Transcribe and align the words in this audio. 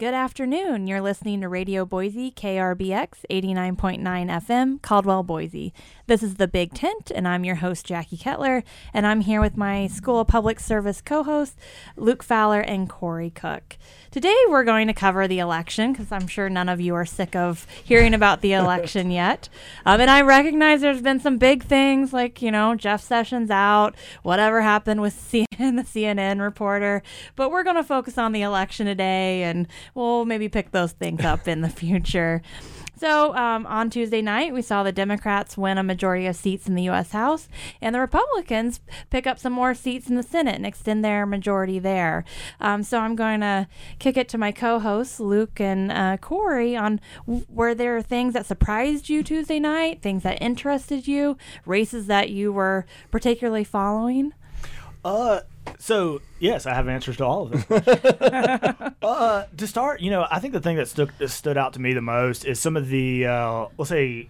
Good 0.00 0.14
afternoon. 0.14 0.86
You're 0.86 1.02
listening 1.02 1.42
to 1.42 1.48
Radio 1.50 1.84
Boise, 1.84 2.30
KRBX 2.30 3.26
89.9 3.30 4.00
FM, 4.00 4.80
Caldwell, 4.80 5.22
Boise. 5.22 5.74
This 6.06 6.22
is 6.22 6.36
The 6.36 6.48
Big 6.48 6.72
Tent, 6.72 7.12
and 7.14 7.28
I'm 7.28 7.44
your 7.44 7.56
host, 7.56 7.86
Jaci 7.86 8.18
Kettler, 8.18 8.64
and 8.94 9.06
I'm 9.06 9.20
here 9.20 9.42
with 9.42 9.58
my 9.58 9.88
School 9.88 10.20
of 10.20 10.26
Public 10.26 10.58
Service 10.58 11.02
co 11.02 11.22
hosts, 11.22 11.54
Luke 11.96 12.22
Fowler 12.22 12.62
and 12.62 12.88
Corey 12.88 13.28
Cook. 13.28 13.76
Today, 14.10 14.34
we're 14.48 14.64
going 14.64 14.86
to 14.86 14.94
cover 14.94 15.28
the 15.28 15.38
election 15.38 15.92
because 15.92 16.10
I'm 16.10 16.26
sure 16.26 16.48
none 16.48 16.70
of 16.70 16.80
you 16.80 16.94
are 16.94 17.04
sick 17.04 17.36
of 17.36 17.66
hearing 17.84 18.14
about 18.14 18.40
the 18.40 18.52
election 18.54 19.10
yet. 19.10 19.50
Um, 19.84 20.00
and 20.00 20.10
I 20.10 20.22
recognize 20.22 20.80
there's 20.80 21.02
been 21.02 21.20
some 21.20 21.36
big 21.36 21.62
things 21.62 22.14
like, 22.14 22.40
you 22.40 22.50
know, 22.50 22.74
Jeff 22.74 23.02
Sessions 23.02 23.50
out, 23.50 23.94
whatever 24.22 24.62
happened 24.62 25.02
with 25.02 25.14
CNN, 25.14 25.76
the 25.76 25.82
CNN 25.82 26.40
reporter, 26.40 27.02
but 27.36 27.50
we're 27.50 27.64
going 27.64 27.76
to 27.76 27.84
focus 27.84 28.16
on 28.16 28.32
the 28.32 28.40
election 28.40 28.86
today 28.86 29.42
and 29.42 29.68
we'll 29.94 30.24
maybe 30.24 30.48
pick 30.48 30.70
those 30.70 30.92
things 30.92 31.24
up 31.24 31.48
in 31.48 31.60
the 31.60 31.68
future. 31.80 32.42
So 33.00 33.34
um, 33.34 33.64
on 33.64 33.88
Tuesday 33.88 34.20
night, 34.20 34.52
we 34.52 34.60
saw 34.60 34.82
the 34.82 34.92
Democrats 34.92 35.56
win 35.56 35.78
a 35.78 35.82
majority 35.82 36.26
of 36.26 36.36
seats 36.36 36.68
in 36.68 36.74
the 36.74 36.82
U.S. 36.82 37.12
House, 37.12 37.48
and 37.80 37.94
the 37.94 38.00
Republicans 38.00 38.80
pick 39.08 39.26
up 39.26 39.38
some 39.38 39.54
more 39.54 39.72
seats 39.72 40.10
in 40.10 40.16
the 40.16 40.22
Senate 40.22 40.56
and 40.56 40.66
extend 40.66 41.02
their 41.02 41.24
majority 41.24 41.78
there. 41.78 42.26
Um, 42.60 42.82
so 42.82 42.98
I'm 42.98 43.16
going 43.16 43.40
to 43.40 43.68
kick 43.98 44.18
it 44.18 44.28
to 44.28 44.38
my 44.38 44.52
co-hosts 44.52 45.18
Luke 45.18 45.58
and 45.58 45.90
uh, 45.90 46.18
Corey 46.18 46.76
on 46.76 47.00
w- 47.26 47.46
were 47.48 47.74
there 47.74 48.02
things 48.02 48.34
that 48.34 48.44
surprised 48.44 49.08
you 49.08 49.22
Tuesday 49.22 49.58
night, 49.58 50.02
things 50.02 50.22
that 50.24 50.42
interested 50.42 51.08
you, 51.08 51.38
races 51.64 52.06
that 52.06 52.28
you 52.28 52.52
were 52.52 52.84
particularly 53.10 53.64
following. 53.64 54.34
Uh, 55.04 55.40
so 55.78 56.20
yes, 56.38 56.66
I 56.66 56.74
have 56.74 56.88
answers 56.88 57.16
to 57.18 57.24
all 57.24 57.50
of 57.50 57.68
them. 57.68 58.94
uh, 59.02 59.44
to 59.56 59.66
start, 59.66 60.00
you 60.00 60.10
know, 60.10 60.26
I 60.30 60.40
think 60.40 60.52
the 60.52 60.60
thing 60.60 60.76
that 60.76 60.88
stood 60.88 61.10
stood 61.30 61.56
out 61.56 61.72
to 61.74 61.80
me 61.80 61.92
the 61.94 62.00
most 62.00 62.44
is 62.44 62.60
some 62.60 62.76
of 62.76 62.88
the 62.88 63.26
uh, 63.26 63.66
let's 63.78 63.88
say 63.88 64.28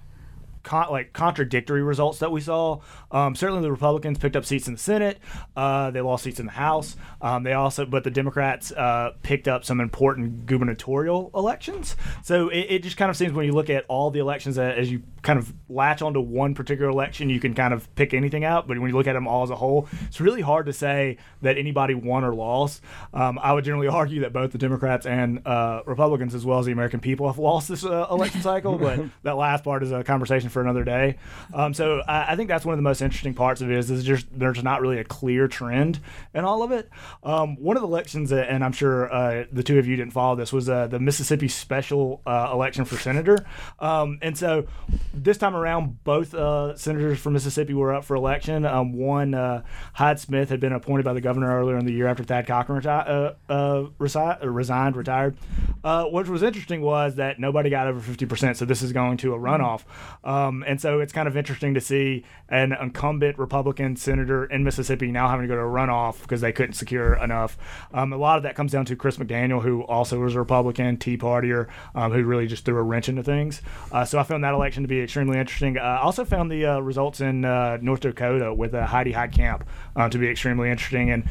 con- 0.63 0.91
like 0.91 1.13
contradictory 1.13 1.83
results 1.83 2.19
that 2.19 2.31
we 2.31 2.41
saw. 2.41 2.81
Um, 3.11 3.35
certainly, 3.35 3.63
the 3.63 3.71
Republicans 3.71 4.19
picked 4.19 4.37
up 4.37 4.45
seats 4.45 4.67
in 4.67 4.75
the 4.75 4.81
Senate. 4.81 5.19
Uh, 5.57 5.91
they 5.91 6.01
lost 6.01 6.25
seats 6.25 6.41
in 6.41 6.47
the 6.47 6.53
House. 6.53 6.97
Um, 7.21 7.43
they 7.43 7.53
also, 7.53 7.87
but 7.87 8.05
the 8.05 8.11
Democrats 8.11 8.73
uh, 8.73 9.13
picked 9.23 9.49
up 9.49 9.65
some 9.65 9.81
important 9.81 10.47
gubernatorial 10.47 11.31
elections. 11.35 11.97
So 12.23 12.49
it, 12.49 12.67
it, 12.69 12.83
just 12.83 12.97
kind 12.97 13.11
of 13.11 13.17
seems 13.17 13.33
when 13.33 13.47
you 13.47 13.53
look 13.53 13.71
at 13.71 13.85
all 13.89 14.11
the 14.11 14.21
elections 14.21 14.59
uh, 14.59 14.63
as 14.63 14.91
you 14.91 15.03
kind 15.23 15.39
of 15.39 15.53
latch 15.69 16.03
onto 16.03 16.21
one 16.21 16.55
particular 16.55 16.91
election, 16.91 17.29
you 17.29 17.41
can 17.41 17.55
kind 17.55 17.75
of 17.75 17.95
pick 17.95 18.15
anything 18.15 18.45
out. 18.45 18.67
But 18.67 18.79
when 18.79 18.91
you 18.91 18.97
look 18.97 19.07
at 19.07 19.15
them 19.15 19.27
all 19.27 19.43
as 19.43 19.51
a 19.51 19.57
whole, 19.57 19.89
it's 20.07 20.21
really 20.21 20.41
hard 20.41 20.67
to 20.67 20.73
say 20.73 21.19
that 21.43 21.59
anybody 21.59 21.95
won 21.95 22.25
or 22.25 22.35
lost. 22.35 22.83
Um, 23.13 23.39
I 23.39 23.53
would 23.53 23.65
generally 23.65 23.89
argue 23.89 24.21
that 24.21 24.33
both 24.33 24.53
the 24.53 24.59
Democrats 24.59 25.07
and 25.07 25.47
uh, 25.47 25.83
Republicans, 25.87 26.35
as 26.35 26.45
well 26.45 26.59
as 26.59 26.67
the 26.67 26.73
American 26.73 27.01
people, 27.01 27.27
have 27.27 27.39
lost 27.39 27.69
this 27.69 27.85
uh, 27.85 28.07
election 28.11 28.43
cycle. 28.43 28.79
but 28.79 29.01
that 29.23 29.37
last 29.37 29.65
part 29.65 29.83
is 29.83 29.93
a 29.93 30.05
conversation 30.05 30.50
for 30.51 30.61
another 30.61 30.85
day. 30.85 31.17
Um, 31.53 31.75
so 31.75 32.01
I, 32.07 32.33
I, 32.33 32.37
think 32.37 32.49
that's 32.49 32.65
one 32.65 32.73
of 32.73 32.79
the 32.79 32.83
most 32.83 33.01
interesting 33.01 33.35
parts 33.35 33.61
of 33.61 33.71
it 33.71 33.77
is, 33.77 33.91
is 33.91 34.05
just 34.05 34.27
there's 34.31 34.63
not 34.63 34.81
really 34.81 34.99
a 34.99 35.05
clear 35.05 35.49
trend 35.49 36.01
in 36.35 36.45
all 36.45 36.63
of 36.63 36.73
it. 36.73 36.89
Um, 37.23 37.57
one 37.57 37.77
of 37.77 37.83
the 37.83 37.89
elections, 37.89 38.31
that, 38.31 38.49
and 38.49 38.65
I'm 38.65 38.73
sure 38.73 39.13
uh, 39.13 39.45
the 39.53 39.63
two 39.63 39.79
of 39.79 39.87
you 39.87 39.97
didn't 39.97 40.13
follow 40.13 40.37
this, 40.37 40.53
was 40.53 40.69
uh, 40.69 40.87
the 40.87 40.99
Mississippi 40.99 41.49
special 41.49 42.21
uh, 42.27 42.51
election 42.53 42.85
for 42.85 42.97
senator. 42.97 43.39
Um, 43.79 44.19
and 44.23 44.37
so 44.37 44.67
this 45.15 45.39
time 45.39 45.55
around, 45.55 46.03
both 46.05 46.35
uh, 46.35 46.77
senators 46.77 47.19
from 47.19 47.35
Mississippi 47.35 47.75
were 47.75 47.95
up 47.95 48.05
for 48.05 48.17
election. 48.17 48.65
Um, 48.65 48.93
one, 48.93 49.35
uh, 49.35 49.63
Hyde 49.95 50.21
Smith, 50.21 50.51
had 50.51 50.61
been 50.61 50.73
appointed 50.73 51.05
by 51.05 51.13
the 51.13 51.21
governor 51.21 51.59
earlier 51.59 51.79
in 51.79 51.87
the 51.87 51.93
year 51.93 52.07
after 52.07 52.25
Thad 52.25 52.47
Cochran 52.47 52.81
reti- 52.81 53.35
uh, 53.49 53.83
resi- 53.99 54.39
resigned, 54.43 54.97
retired. 54.97 55.37
what 55.83 56.29
was 56.29 56.43
interesting 56.43 56.81
was 56.81 57.17
that 57.17 57.39
nobody 57.39 57.71
got 57.71 57.87
over 57.87 58.01
50%, 58.01 58.57
so 58.57 58.65
this 58.65 58.83
is 58.83 58.93
going 58.93 59.17
to 59.19 59.35
a 59.35 59.39
runoff. 59.39 59.83
Um, 60.25 60.40
and 60.67 60.81
so 60.81 61.01
it's 61.01 61.13
kind 61.13 61.29
of 61.29 61.37
interesting 61.37 61.75
to 61.75 61.81
see 61.81 62.25
an 62.49 62.73
incumbent 62.73 63.39
Republican 63.39 63.97
senator 63.97 64.45
in 64.45 64.65
Mississippi 64.65 65.11
now 65.11 65.29
having 65.29 65.43
to 65.43 65.49
go 65.49 65.57
to 65.57 65.63
a 65.63 65.65
runoff 65.65 66.23
because 66.23 66.41
they 66.41 66.53
couldn't 66.53 66.75
secure 66.75 67.15
enough. 67.15 67.57
Um, 67.93 68.13
a 68.13 68.17
lot 68.17 68.37
of 68.37 68.43
that 68.45 68.55
comes 68.55 68.73
down 68.73 68.85
to 68.87 68.97
Chris 68.97 69.17
McDaniel, 69.17 69.63
who 69.63 69.83
also 69.83 70.19
was 70.21 70.35
a 70.35 70.39
Republican, 70.39 70.97
Tea 70.97 71.17
Partier, 71.17 71.69
um, 71.95 72.13
who 72.13 72.25
really 72.25 72.47
just 72.47 72.65
threw 72.65 72.79
a 72.79 72.83
wrench 72.83 73.09
into 73.09 73.23
things. 73.23 73.63
Uh, 73.93 74.05
so 74.05 74.19
I 74.19 74.23
found 74.23 74.45
that 74.45 74.55
election 74.55 74.83
to 74.83 74.89
be 74.89 75.01
extremely 75.01 75.39
interesting. 75.39 75.79
Uh, 75.79 75.83
I 75.83 76.03
also 76.03 76.25
found 76.25 76.51
the 76.51 76.67
uh, 76.67 76.81
results 76.81 77.21
in 77.21 77.45
uh, 77.45 77.79
North 77.81 78.01
Dakota 78.01 78.53
with 78.55 78.75
uh, 78.75 78.87
Heidi 78.87 79.13
Heitkamp 79.13 79.63
uh, 79.97 80.09
to 80.09 80.19
be 80.19 80.29
extremely 80.29 80.71
interesting. 80.71 81.11
And 81.11 81.29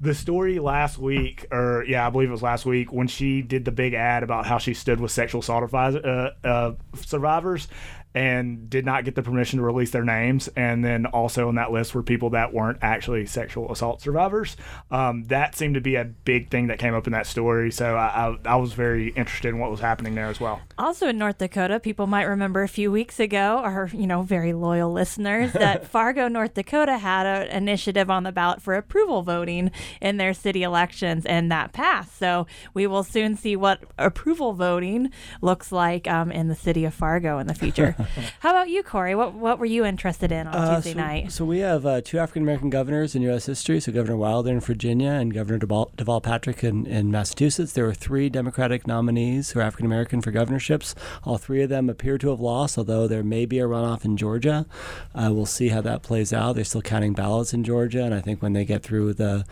the 0.00 0.14
story 0.14 0.58
last 0.58 0.98
week, 0.98 1.46
or 1.50 1.84
yeah, 1.88 2.06
I 2.06 2.10
believe 2.10 2.28
it 2.28 2.32
was 2.32 2.42
last 2.42 2.66
week, 2.66 2.92
when 2.92 3.08
she 3.08 3.40
did 3.40 3.64
the 3.64 3.72
big 3.72 3.94
ad 3.94 4.22
about 4.22 4.46
how 4.46 4.58
she 4.58 4.74
stood 4.74 5.00
with 5.00 5.10
sexual 5.10 5.40
assault 5.40 5.72
uh, 5.72 6.30
uh, 6.44 6.72
survivors, 6.94 7.68
and 8.16 8.70
did 8.70 8.86
not 8.86 9.04
get 9.04 9.14
the 9.14 9.22
permission 9.22 9.58
to 9.58 9.62
release 9.62 9.90
their 9.90 10.02
names. 10.02 10.48
And 10.56 10.82
then 10.82 11.04
also 11.04 11.48
on 11.48 11.56
that 11.56 11.70
list 11.70 11.94
were 11.94 12.02
people 12.02 12.30
that 12.30 12.54
weren't 12.54 12.78
actually 12.80 13.26
sexual 13.26 13.70
assault 13.70 14.00
survivors. 14.00 14.56
Um, 14.90 15.24
that 15.24 15.54
seemed 15.54 15.74
to 15.74 15.82
be 15.82 15.96
a 15.96 16.04
big 16.04 16.50
thing 16.50 16.68
that 16.68 16.78
came 16.78 16.94
up 16.94 17.06
in 17.06 17.12
that 17.12 17.26
story. 17.26 17.70
So 17.70 17.94
I, 17.94 18.28
I, 18.28 18.36
I, 18.46 18.56
was 18.56 18.72
very 18.72 19.08
interested 19.10 19.48
in 19.48 19.58
what 19.58 19.70
was 19.70 19.80
happening 19.80 20.14
there 20.14 20.28
as 20.28 20.40
well. 20.40 20.62
Also 20.78 21.08
in 21.08 21.18
North 21.18 21.36
Dakota, 21.36 21.78
people 21.78 22.06
might 22.06 22.22
remember 22.22 22.62
a 22.62 22.68
few 22.68 22.90
weeks 22.90 23.20
ago, 23.20 23.60
our 23.62 23.90
you 23.92 24.06
know 24.06 24.22
very 24.22 24.54
loyal 24.54 24.90
listeners, 24.90 25.52
that 25.52 25.86
Fargo, 25.86 26.26
North 26.26 26.54
Dakota 26.54 26.96
had 26.96 27.26
an 27.26 27.48
initiative 27.48 28.08
on 28.08 28.22
the 28.22 28.32
ballot 28.32 28.62
for 28.62 28.74
approval 28.74 29.22
voting 29.22 29.70
in 30.00 30.16
their 30.16 30.32
city 30.32 30.62
elections, 30.62 31.26
and 31.26 31.52
that 31.52 31.74
passed. 31.74 32.16
So 32.16 32.46
we 32.72 32.86
will 32.86 33.04
soon 33.04 33.36
see 33.36 33.56
what 33.56 33.82
approval 33.98 34.54
voting 34.54 35.10
looks 35.42 35.70
like 35.70 36.08
um, 36.08 36.32
in 36.32 36.48
the 36.48 36.54
city 36.54 36.86
of 36.86 36.94
Fargo 36.94 37.38
in 37.38 37.46
the 37.46 37.54
future. 37.54 37.94
How 38.40 38.50
about 38.50 38.68
you, 38.68 38.82
Corey? 38.82 39.14
What 39.14 39.34
what 39.34 39.58
were 39.58 39.66
you 39.66 39.84
interested 39.84 40.32
in 40.32 40.46
on 40.46 40.54
uh, 40.54 40.74
Tuesday 40.76 40.92
so, 40.92 40.98
night? 40.98 41.32
So 41.32 41.44
we 41.44 41.60
have 41.60 41.86
uh, 41.86 42.00
two 42.00 42.18
African 42.18 42.42
American 42.42 42.70
governors 42.70 43.14
in 43.14 43.22
U.S. 43.22 43.46
history. 43.46 43.80
So 43.80 43.92
Governor 43.92 44.16
Wilder 44.16 44.50
in 44.50 44.60
Virginia 44.60 45.10
and 45.10 45.32
Governor 45.32 45.58
Deval, 45.58 45.92
Deval 45.94 46.22
Patrick 46.22 46.62
in, 46.64 46.86
in 46.86 47.10
Massachusetts. 47.10 47.72
There 47.72 47.84
were 47.84 47.94
three 47.94 48.28
Democratic 48.28 48.86
nominees 48.86 49.50
who 49.50 49.60
are 49.60 49.62
African 49.62 49.86
American 49.86 50.20
for 50.20 50.30
governorships. 50.30 50.94
All 51.24 51.38
three 51.38 51.62
of 51.62 51.68
them 51.68 51.88
appear 51.88 52.18
to 52.18 52.30
have 52.30 52.40
lost, 52.40 52.78
although 52.78 53.06
there 53.06 53.22
may 53.22 53.46
be 53.46 53.58
a 53.58 53.64
runoff 53.64 54.04
in 54.04 54.16
Georgia. 54.16 54.66
Uh, 55.14 55.30
we'll 55.32 55.46
see 55.46 55.68
how 55.68 55.80
that 55.82 56.02
plays 56.02 56.32
out. 56.32 56.54
They're 56.54 56.64
still 56.64 56.82
counting 56.82 57.12
ballots 57.12 57.52
in 57.52 57.64
Georgia, 57.64 58.04
and 58.04 58.14
I 58.14 58.20
think 58.20 58.42
when 58.42 58.52
they 58.52 58.64
get 58.64 58.82
through 58.82 59.14
the 59.14 59.44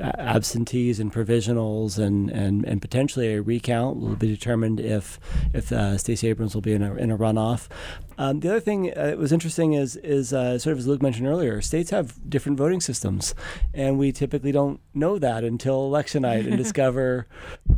absentees 0.00 1.00
and 1.00 1.12
provisionals 1.12 1.98
and, 1.98 2.30
and, 2.30 2.64
and 2.64 2.82
potentially 2.82 3.34
a 3.34 3.42
recount 3.42 3.98
will 3.98 4.16
be 4.16 4.28
determined 4.28 4.80
if 4.80 5.18
if 5.52 5.72
uh, 5.72 5.96
Stacey 5.98 6.28
Abrams 6.28 6.54
will 6.54 6.62
be 6.62 6.72
in 6.72 6.82
a, 6.82 6.94
in 6.94 7.10
a 7.10 7.18
runoff. 7.18 7.68
Um, 8.18 8.40
the 8.40 8.48
other 8.48 8.60
thing 8.60 8.90
uh, 8.96 9.06
that 9.06 9.18
was 9.18 9.32
interesting 9.32 9.74
is 9.74 9.96
is 9.96 10.32
uh, 10.32 10.58
sort 10.58 10.72
of 10.72 10.78
as 10.78 10.86
Luke 10.86 11.02
mentioned 11.02 11.26
earlier, 11.26 11.60
states 11.60 11.90
have 11.90 12.28
different 12.28 12.56
voting 12.56 12.80
systems, 12.80 13.34
and 13.74 13.98
we 13.98 14.10
typically 14.10 14.52
don't 14.52 14.80
know 14.94 15.18
that 15.18 15.44
until 15.44 15.84
election 15.84 16.22
night 16.22 16.46
and 16.46 16.56
discover 16.64 17.26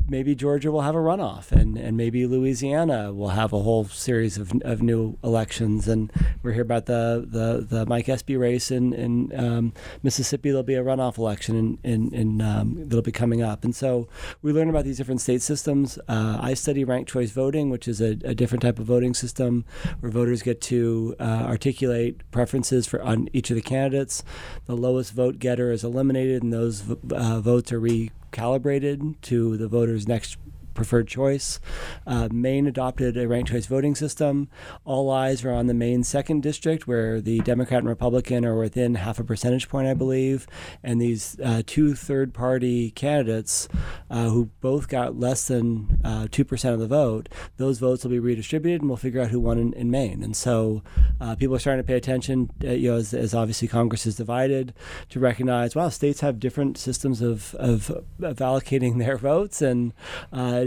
maybe 0.09 0.35
Georgia 0.35 0.71
will 0.71 0.83
have 0.83 0.95
a 0.95 0.99
runoff, 0.99 1.51
and, 1.51 1.77
and 1.77 1.97
maybe 1.97 2.25
Louisiana 2.27 3.13
will 3.13 3.31
have 3.31 3.53
a 3.53 3.63
whole 3.63 3.87
series 3.87 4.39
of, 4.39 4.53
of 4.63 4.81
new 4.81 5.19
elections, 5.25 5.89
and 5.89 6.13
we're 6.43 6.53
here 6.53 6.63
about 6.63 6.87
the 6.87 7.27
the, 7.29 7.67
the 7.69 7.87
Mike 7.87 8.09
Espy 8.09 8.37
race 8.37 8.71
in 8.71 8.93
in 8.93 9.33
um, 9.39 9.73
Mississippi. 10.05 10.51
There'll 10.51 10.63
be 10.63 10.75
a 10.75 10.85
runoff 10.85 11.19
election 11.19 11.57
in, 11.57 11.79
in, 11.83 12.08
in 12.15 12.41
um, 12.41 12.77
that'll 12.89 13.03
be 13.03 13.13
coming 13.13 13.43
up, 13.43 13.65
and 13.65 13.75
so 13.75 14.09
we 14.41 14.53
learn 14.53 14.71
about 14.71 14.85
these 14.85 14.97
different 14.97 15.21
state 15.21 15.43
systems. 15.43 15.99
Uh, 16.09 16.39
I 16.41 16.55
study 16.55 16.85
ranked 16.85 17.11
choice 17.11 17.33
voting, 17.33 17.71
which 17.71 17.89
is 17.89 18.01
a, 18.01 18.13
a 18.25 18.35
different 18.35 18.63
type 18.63 18.79
of 18.79 18.87
voting 18.87 19.15
system 19.15 19.65
where 20.01 20.11
voters 20.11 20.29
voters 20.29 20.43
get 20.43 20.61
to 20.61 21.17
uh, 21.19 21.45
articulate 21.47 22.21
preferences 22.31 22.87
for 22.87 23.03
on 23.03 23.29
each 23.33 23.51
of 23.51 23.57
the 23.57 23.63
candidates. 23.63 24.23
The 24.67 24.77
lowest 24.77 25.13
vote 25.13 25.39
getter 25.39 25.71
is 25.73 25.85
eliminated, 25.85 26.43
and 26.43 26.53
those 26.53 26.85
uh, 26.91 27.41
votes 27.41 27.73
are 27.73 27.81
recalibrated 27.81 29.21
to 29.23 29.57
the 29.57 29.69
voter's 29.69 30.07
next 30.07 30.37
preferred 30.79 31.09
choice. 31.09 31.59
Uh, 32.07 32.29
Maine 32.31 32.69
adopted 32.69 33.17
a 33.17 33.27
ranked 33.27 33.51
choice 33.51 33.67
voting 33.67 33.97
system. 33.97 34.49
All 34.85 35.11
eyes 35.11 35.45
are 35.45 35.51
on 35.51 35.67
the 35.67 35.75
Maine 35.75 36.05
second 36.05 36.41
district, 36.41 36.87
where 36.87 37.21
the 37.21 37.41
Democrat 37.41 37.81
and 37.81 37.89
Republican 37.89 38.45
are 38.47 38.57
within 38.57 38.95
half 38.95 39.19
a 39.19 39.25
percentage 39.25 39.69
point, 39.69 39.89
I 39.89 39.95
believe. 39.95 40.47
And 40.85 41.03
these 41.03 41.37
uh, 41.41 41.63
two 41.67 41.97
third 41.97 42.33
party 42.33 42.93
candidates, 42.93 43.69
uh, 44.09 44.29
who 44.29 44.51
both 44.61 44.89
got 44.89 45.19
less 45.19 45.49
than 45.49 45.99
uh, 46.05 46.29
2% 46.31 46.73
of 46.73 46.79
the 46.79 46.87
vote, 46.87 47.29
those 47.57 47.81
votes 47.81 48.05
will 48.05 48.13
be 48.13 48.21
redistributed 48.21 48.81
and 48.81 48.89
we'll 48.89 48.97
figure 48.97 49.21
out 49.21 49.31
who 49.31 49.41
won 49.41 49.59
in, 49.59 49.73
in 49.73 49.91
Maine. 49.91 50.23
And 50.23 50.37
so 50.37 50.85
uh, 51.21 51.35
people 51.35 51.57
are 51.57 51.59
starting 51.59 51.83
to 51.83 51.87
pay 51.87 51.97
attention, 51.97 52.51
uh, 52.63 52.69
you 52.69 52.93
know, 52.93 52.99
as, 52.99 53.13
as, 53.13 53.35
obviously 53.35 53.67
Congress 53.67 54.07
is 54.07 54.15
divided, 54.15 54.73
to 55.11 55.19
recognize, 55.19 55.75
wow, 55.75 55.89
states 55.89 56.21
have 56.21 56.39
different 56.39 56.79
systems 56.79 57.21
of, 57.21 57.57
of, 57.57 57.91
of 57.91 58.37
allocating 58.37 58.99
their 59.05 59.17
votes. 59.17 59.61
And 59.61 59.93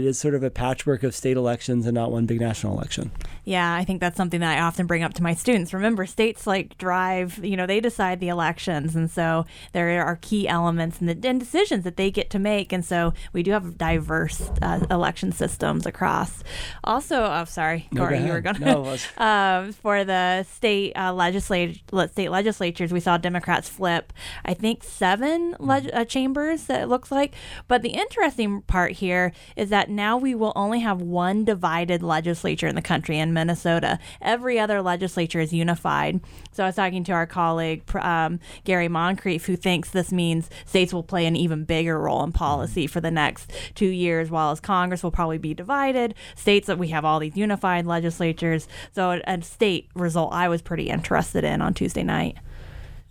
it 0.02 0.08
is 0.08 0.18
sort 0.18 0.34
of 0.34 0.42
a 0.42 0.50
patchwork 0.50 1.02
of 1.02 1.14
state 1.14 1.36
elections 1.36 1.86
and 1.86 1.94
not 1.94 2.10
one 2.10 2.26
big 2.26 2.40
national 2.40 2.74
election. 2.74 3.12
Yeah, 3.44 3.74
I 3.74 3.84
think 3.84 4.00
that's 4.00 4.16
something 4.16 4.40
that 4.40 4.58
I 4.58 4.62
often 4.62 4.86
bring 4.86 5.02
up 5.02 5.14
to 5.14 5.22
my 5.22 5.34
students. 5.34 5.72
Remember, 5.72 6.06
states 6.06 6.46
like 6.46 6.78
drive, 6.78 7.44
you 7.44 7.56
know, 7.56 7.66
they 7.66 7.80
decide 7.80 8.20
the 8.20 8.28
elections. 8.28 8.94
And 8.94 9.10
so 9.10 9.46
there 9.72 10.04
are 10.04 10.16
key 10.16 10.46
elements 10.46 11.00
and, 11.00 11.08
the, 11.08 11.28
and 11.28 11.40
decisions 11.40 11.84
that 11.84 11.96
they 11.96 12.10
get 12.10 12.30
to 12.30 12.38
make. 12.38 12.72
And 12.72 12.84
so 12.84 13.14
we 13.32 13.42
do 13.42 13.52
have 13.52 13.78
diverse 13.78 14.50
uh, 14.60 14.86
election 14.90 15.32
systems 15.32 15.86
across. 15.86 16.44
Also, 16.84 17.24
oh, 17.24 17.44
sorry, 17.44 17.88
No, 17.90 18.02
Corey, 18.02 18.18
you 18.18 18.32
were 18.32 18.40
going 18.40 18.56
to. 18.56 18.64
No, 18.64 18.96
um, 19.16 19.72
for 19.72 20.04
the 20.04 20.44
state 20.44 20.92
uh, 20.96 21.12
legislature, 21.12 21.80
state 22.08 22.30
legislatures, 22.30 22.92
we 22.92 23.00
saw 23.00 23.16
Democrats 23.16 23.68
flip, 23.68 24.12
I 24.44 24.54
think, 24.54 24.84
seven 24.84 25.56
leg- 25.58 25.90
uh, 25.92 26.04
chambers. 26.04 26.64
That 26.64 26.82
it 26.82 26.86
looks 26.86 27.10
like. 27.10 27.34
But 27.66 27.82
the 27.82 27.90
interesting 27.90 28.62
part 28.62 28.92
here 28.92 29.32
is 29.56 29.70
that 29.70 29.90
now 29.96 30.16
we 30.16 30.34
will 30.34 30.52
only 30.56 30.80
have 30.80 31.00
one 31.00 31.44
divided 31.44 32.02
legislature 32.02 32.66
in 32.66 32.74
the 32.74 32.82
country 32.82 33.18
in 33.18 33.32
Minnesota. 33.32 33.98
Every 34.20 34.58
other 34.58 34.82
legislature 34.82 35.40
is 35.40 35.52
unified. 35.52 36.20
So 36.52 36.64
I 36.64 36.66
was 36.66 36.76
talking 36.76 37.04
to 37.04 37.12
our 37.12 37.26
colleague 37.26 37.82
um, 37.96 38.40
Gary 38.64 38.88
Moncrief, 38.88 39.46
who 39.46 39.56
thinks 39.56 39.90
this 39.90 40.12
means 40.12 40.50
states 40.64 40.92
will 40.92 41.02
play 41.02 41.26
an 41.26 41.36
even 41.36 41.64
bigger 41.64 41.98
role 41.98 42.22
in 42.24 42.32
policy 42.32 42.86
for 42.86 43.00
the 43.00 43.10
next 43.10 43.52
two 43.74 43.86
years, 43.86 44.30
while 44.30 44.50
as 44.50 44.60
Congress 44.60 45.02
will 45.02 45.10
probably 45.10 45.38
be 45.38 45.54
divided. 45.54 46.14
States 46.34 46.66
that 46.66 46.78
we 46.78 46.88
have 46.88 47.04
all 47.04 47.18
these 47.18 47.36
unified 47.36 47.86
legislatures. 47.86 48.68
So 48.92 49.12
a, 49.12 49.22
a 49.26 49.42
state 49.42 49.88
result 49.94 50.32
I 50.32 50.48
was 50.48 50.62
pretty 50.62 50.88
interested 50.88 51.44
in 51.44 51.62
on 51.62 51.74
Tuesday 51.74 52.02
night. 52.02 52.38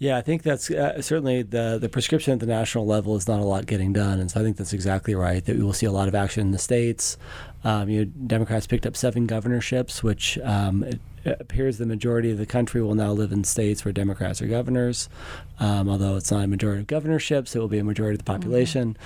Yeah, 0.02 0.18
I 0.18 0.22
think 0.22 0.42
that's 0.42 0.72
uh, 0.72 1.00
certainly 1.04 1.44
the 1.44 1.78
the 1.80 1.88
prescription 1.88 2.34
at 2.34 2.40
the 2.40 2.48
national 2.48 2.88
level 2.88 3.16
is 3.18 3.28
not 3.28 3.40
a 3.40 3.44
lot 3.44 3.68
getting 3.68 3.94
done, 3.94 4.20
and 4.20 4.32
so 4.32 4.40
I 4.40 4.44
think 4.44 4.58
that's 4.58 4.74
exactly 4.74 5.14
right. 5.14 5.46
That 5.46 5.58
we 5.58 5.62
will 5.62 5.74
see 5.74 5.86
a 5.86 5.92
lot 5.92 6.08
of 6.08 6.16
action 6.16 6.42
in 6.42 6.50
the 6.50 6.58
states. 6.58 7.20
Um, 7.64 7.90
you 7.90 8.06
know, 8.06 8.12
Democrats 8.28 8.68
picked 8.68 8.86
up 8.86 8.96
seven 8.98 9.28
governorships, 9.28 10.04
which 10.04 10.38
um, 10.40 10.86
appears 11.26 11.78
the 11.78 11.86
majority 11.86 12.32
of 12.32 12.38
the 12.38 12.46
country 12.46 12.82
will 12.82 12.96
now 12.96 13.12
live 13.12 13.32
in 13.32 13.44
states 13.44 13.86
where 13.86 13.92
Democrats 13.92 14.42
are 14.42 14.48
governors. 14.48 15.10
Um, 15.60 15.90
although 15.90 16.16
it's 16.16 16.32
not 16.32 16.44
a 16.44 16.48
majority 16.48 16.82
of 16.82 16.88
governorships, 16.88 17.56
it 17.56 17.60
will 17.60 17.68
be 17.68 17.78
a 17.78 17.84
majority 17.84 18.16
of 18.16 18.20
the 18.20 18.24
population. 18.24 18.98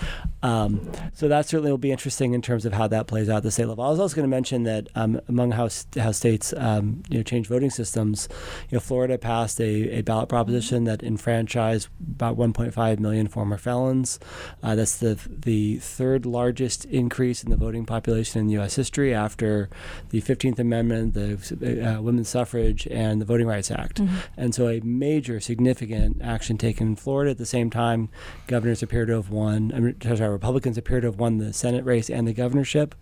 Um, 0.41 0.89
so 1.13 1.27
that 1.27 1.47
certainly 1.47 1.69
will 1.69 1.77
be 1.77 1.91
interesting 1.91 2.33
in 2.33 2.41
terms 2.41 2.65
of 2.65 2.71
how 2.71 2.87
that 2.87 3.07
plays 3.07 3.29
out 3.29 3.37
at 3.37 3.43
the 3.43 3.51
state 3.51 3.65
level. 3.65 3.83
I 3.83 3.89
was 3.89 3.99
also 3.99 4.15
going 4.15 4.23
to 4.23 4.29
mention 4.29 4.63
that 4.63 4.87
um, 4.95 5.19
among 5.27 5.51
how, 5.51 5.67
how 5.97 6.11
states 6.11 6.53
um, 6.55 7.03
you 7.09 7.17
know 7.17 7.23
change 7.23 7.47
voting 7.47 7.69
systems, 7.69 8.29
you 8.69 8.77
know, 8.77 8.79
Florida 8.79 9.17
passed 9.17 9.59
a, 9.59 9.97
a 9.97 10.01
ballot 10.01 10.29
proposition 10.29 10.85
that 10.85 11.03
enfranchised 11.03 11.89
about 12.15 12.37
1.5 12.37 12.99
million 12.99 13.27
former 13.27 13.57
felons. 13.57 14.17
Uh, 14.63 14.75
that's 14.75 14.97
the 14.97 15.19
the 15.27 15.77
third 15.79 16.25
largest 16.25 16.85
increase 16.85 17.43
in 17.43 17.49
the 17.49 17.57
voting 17.57 17.85
population 17.85 18.44
in 18.45 18.49
U.S. 18.51 18.75
history 18.75 19.13
after 19.13 19.69
the 20.09 20.21
15th 20.21 20.59
Amendment, 20.59 21.13
the 21.13 21.97
uh, 21.97 22.01
women's 22.01 22.29
suffrage, 22.29 22.87
and 22.89 23.19
the 23.19 23.25
Voting 23.25 23.47
Rights 23.47 23.71
Act. 23.71 24.01
And 24.37 24.53
so 24.53 24.69
a 24.69 24.79
major, 24.81 25.39
significant 25.39 26.21
action 26.21 26.57
taken 26.57 26.87
in 26.87 26.95
Florida. 26.95 27.31
At 27.31 27.37
the 27.37 27.45
same 27.45 27.69
time, 27.69 28.09
governors 28.47 28.83
appear 28.83 29.05
to 29.05 29.13
have 29.13 29.29
won. 29.29 29.71
I 29.75 29.79
mean, 29.79 30.01
sorry, 30.01 30.29
Republicans 30.29 30.77
appear 30.77 31.01
to 31.01 31.07
have 31.07 31.19
won 31.19 31.37
the 31.37 31.53
Senate 31.53 31.83
race 31.85 32.09
and 32.09 32.27
the 32.27 32.33
governorship. 32.33 32.95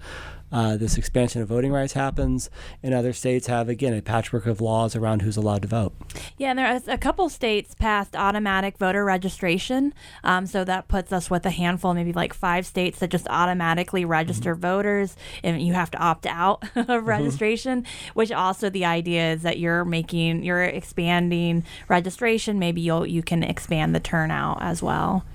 Uh, 0.54 0.78
this 0.78 1.00
expansion 1.00 1.42
of 1.42 1.48
voting 1.48 1.72
rights 1.72 1.94
happens. 1.94 2.52
And 2.84 2.94
other 2.94 3.12
states 3.12 3.48
have, 3.48 3.68
again, 3.68 3.94
a 3.94 4.02
patchwork 4.04 4.46
of 4.46 4.62
laws 4.62 4.96
around 4.96 5.24
who's 5.24 5.36
allowed 5.36 5.64
to 5.64 5.68
vote. 5.68 5.94
Yeah, 6.38 6.52
and 6.52 6.60
there 6.60 6.68
are 6.68 6.82
a 6.88 6.98
couple 6.98 7.28
states 7.28 7.74
passed 7.74 8.16
automatic 8.16 8.78
voter 8.78 9.04
registration. 9.04 9.96
Um, 10.24 10.46
so 10.46 10.64
that 10.64 10.88
puts 10.88 11.12
us 11.12 11.32
with 11.32 11.44
a 11.48 11.50
handful, 11.50 11.96
maybe 11.96 12.14
like 12.14 12.36
five 12.36 12.68
states 12.68 13.00
that 13.00 13.10
just 13.10 13.28
automatically 13.30 14.06
register 14.06 14.54
voters, 14.54 15.18
and 15.44 15.60
you 15.60 15.74
have 15.74 15.90
to 15.92 15.98
opt 15.98 16.28
out 16.28 16.64
of 16.76 17.08
registration. 17.08 17.86
Which 18.14 18.32
also 18.32 18.70
the 18.70 18.86
idea 18.86 19.34
is 19.34 19.42
that 19.42 19.58
you're 19.58 19.84
making, 19.84 20.44
you're 20.44 20.64
expanding 20.64 21.64
registration. 21.90 22.60
Maybe 22.60 22.82
you'll 22.82 23.08
you 23.08 23.24
can 23.24 23.42
expand 23.42 23.96
the 23.96 24.00
turnout 24.00 24.62
as 24.62 24.84
well. 24.84 25.26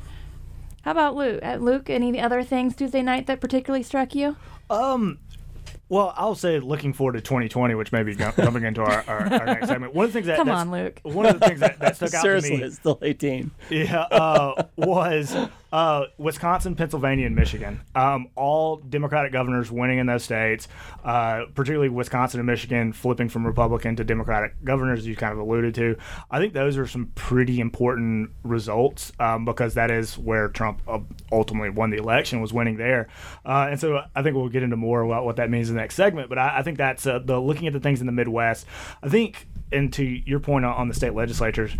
How 0.82 0.92
about 0.92 1.16
Luke? 1.16 1.40
Uh, 1.42 1.56
Luke, 1.56 1.90
any 1.90 2.20
other 2.20 2.44
things 2.44 2.76
Tuesday 2.76 3.02
night 3.02 3.26
that 3.26 3.40
particularly 3.40 3.82
struck 3.82 4.14
you? 4.14 4.36
Um, 4.70 5.18
well, 5.88 6.12
I'll 6.16 6.34
say 6.34 6.60
looking 6.60 6.92
forward 6.92 7.14
to 7.14 7.20
2020, 7.22 7.74
which 7.74 7.92
may 7.92 8.02
be 8.02 8.14
gu- 8.14 8.32
jumping 8.36 8.64
into 8.64 8.82
our, 8.82 9.04
our, 9.08 9.20
our 9.32 9.46
next 9.46 9.68
segment. 9.68 9.94
One 9.94 10.04
of 10.06 10.12
the 10.12 10.16
things 10.18 10.26
that 10.26 10.36
Come 10.36 10.50
on, 10.50 10.70
Luke. 10.70 11.00
One 11.02 11.24
of 11.26 11.40
the 11.40 11.46
things 11.46 11.60
that, 11.60 11.78
that 11.78 11.96
stuck 11.96 12.08
out 12.14 12.18
to 12.18 12.20
Seriously, 12.20 12.56
me 12.58 12.62
it's 12.64 12.76
still 12.76 12.98
18. 13.00 13.50
yeah, 13.70 14.00
uh, 14.02 14.64
was 14.76 15.34
uh, 15.72 16.04
Wisconsin, 16.16 16.74
Pennsylvania, 16.74 17.26
and 17.26 17.36
Michigan. 17.36 17.80
Um, 17.94 18.28
all 18.34 18.76
Democratic 18.76 19.32
governors 19.32 19.70
winning 19.70 19.98
in 19.98 20.06
those 20.06 20.24
states, 20.24 20.68
uh, 21.04 21.44
particularly 21.54 21.88
Wisconsin 21.88 22.40
and 22.40 22.46
Michigan 22.46 22.92
flipping 22.92 23.28
from 23.28 23.46
Republican 23.46 23.96
to 23.96 24.04
Democratic 24.04 24.54
governors, 24.64 25.06
you 25.06 25.16
kind 25.16 25.32
of 25.32 25.38
alluded 25.38 25.74
to. 25.74 25.96
I 26.30 26.38
think 26.38 26.54
those 26.54 26.76
are 26.78 26.86
some 26.86 27.12
pretty 27.14 27.60
important 27.60 28.30
results 28.42 29.12
um, 29.20 29.44
because 29.44 29.74
that 29.74 29.90
is 29.90 30.16
where 30.16 30.48
Trump 30.48 30.80
uh, 30.88 31.00
ultimately 31.30 31.70
won 31.70 31.90
the 31.90 31.98
election, 31.98 32.40
was 32.40 32.52
winning 32.52 32.76
there. 32.76 33.08
Uh, 33.44 33.68
and 33.70 33.80
so 33.80 34.02
I 34.14 34.22
think 34.22 34.36
we'll 34.36 34.48
get 34.48 34.62
into 34.62 34.76
more 34.76 35.02
about 35.02 35.24
what 35.24 35.36
that 35.36 35.50
means 35.50 35.68
in 35.68 35.76
the 35.76 35.80
next 35.80 35.94
segment. 35.94 36.28
But 36.28 36.38
I, 36.38 36.58
I 36.58 36.62
think 36.62 36.78
that's 36.78 37.06
uh, 37.06 37.18
the 37.18 37.38
looking 37.38 37.66
at 37.66 37.72
the 37.72 37.80
things 37.80 38.00
in 38.00 38.06
the 38.06 38.12
Midwest. 38.12 38.66
I 39.02 39.08
think 39.08 39.46
and 39.72 39.92
to 39.94 40.04
your 40.04 40.40
point 40.40 40.64
on, 40.64 40.88
the 40.88 40.94
state 40.94 41.14
legislatures, 41.14 41.72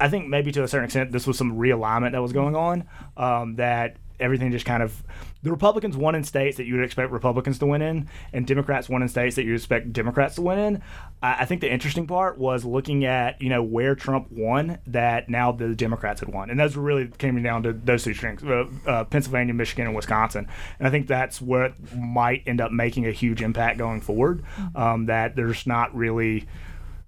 I 0.00 0.08
think 0.08 0.28
maybe 0.28 0.52
to 0.52 0.62
a 0.62 0.68
certain 0.68 0.84
extent 0.84 1.12
this 1.12 1.26
was 1.26 1.38
some 1.38 1.58
realignment 1.58 2.12
that 2.12 2.22
was 2.22 2.32
going 2.32 2.56
on. 2.56 2.84
Um, 3.16 3.56
that 3.56 3.96
everything 4.22 4.52
just 4.52 4.64
kind 4.64 4.82
of 4.82 5.02
the 5.42 5.50
Republicans 5.50 5.96
won 5.96 6.14
in 6.14 6.22
states 6.22 6.56
that 6.56 6.66
you 6.66 6.76
would 6.76 6.84
expect 6.84 7.10
Republicans 7.10 7.58
to 7.58 7.66
win 7.66 7.82
in, 7.82 8.08
and 8.32 8.46
Democrats 8.46 8.88
won 8.88 9.02
in 9.02 9.08
states 9.08 9.34
that 9.36 9.44
you 9.44 9.54
expect 9.54 9.92
Democrats 9.92 10.36
to 10.36 10.42
win 10.42 10.58
in. 10.58 10.82
I, 11.20 11.40
I 11.40 11.44
think 11.44 11.60
the 11.60 11.72
interesting 11.72 12.06
part 12.06 12.38
was 12.38 12.64
looking 12.64 13.04
at 13.04 13.42
you 13.42 13.48
know 13.48 13.62
where 13.62 13.94
Trump 13.94 14.30
won 14.30 14.78
that 14.86 15.28
now 15.28 15.52
the 15.52 15.74
Democrats 15.74 16.20
had 16.20 16.32
won, 16.32 16.48
and 16.48 16.58
those 16.58 16.76
really 16.76 17.08
came 17.08 17.42
down 17.42 17.64
to 17.64 17.72
those 17.72 18.04
two 18.04 18.14
strings: 18.14 18.42
uh, 18.44 18.66
uh, 18.86 19.04
Pennsylvania, 19.04 19.52
Michigan, 19.52 19.86
and 19.86 19.96
Wisconsin. 19.96 20.46
And 20.78 20.86
I 20.86 20.90
think 20.90 21.08
that's 21.08 21.40
what 21.40 21.74
might 21.94 22.44
end 22.46 22.60
up 22.60 22.70
making 22.70 23.06
a 23.06 23.12
huge 23.12 23.42
impact 23.42 23.78
going 23.78 24.00
forward. 24.00 24.44
Um, 24.74 25.06
that 25.06 25.34
there's 25.34 25.66
not 25.66 25.94
really 25.94 26.46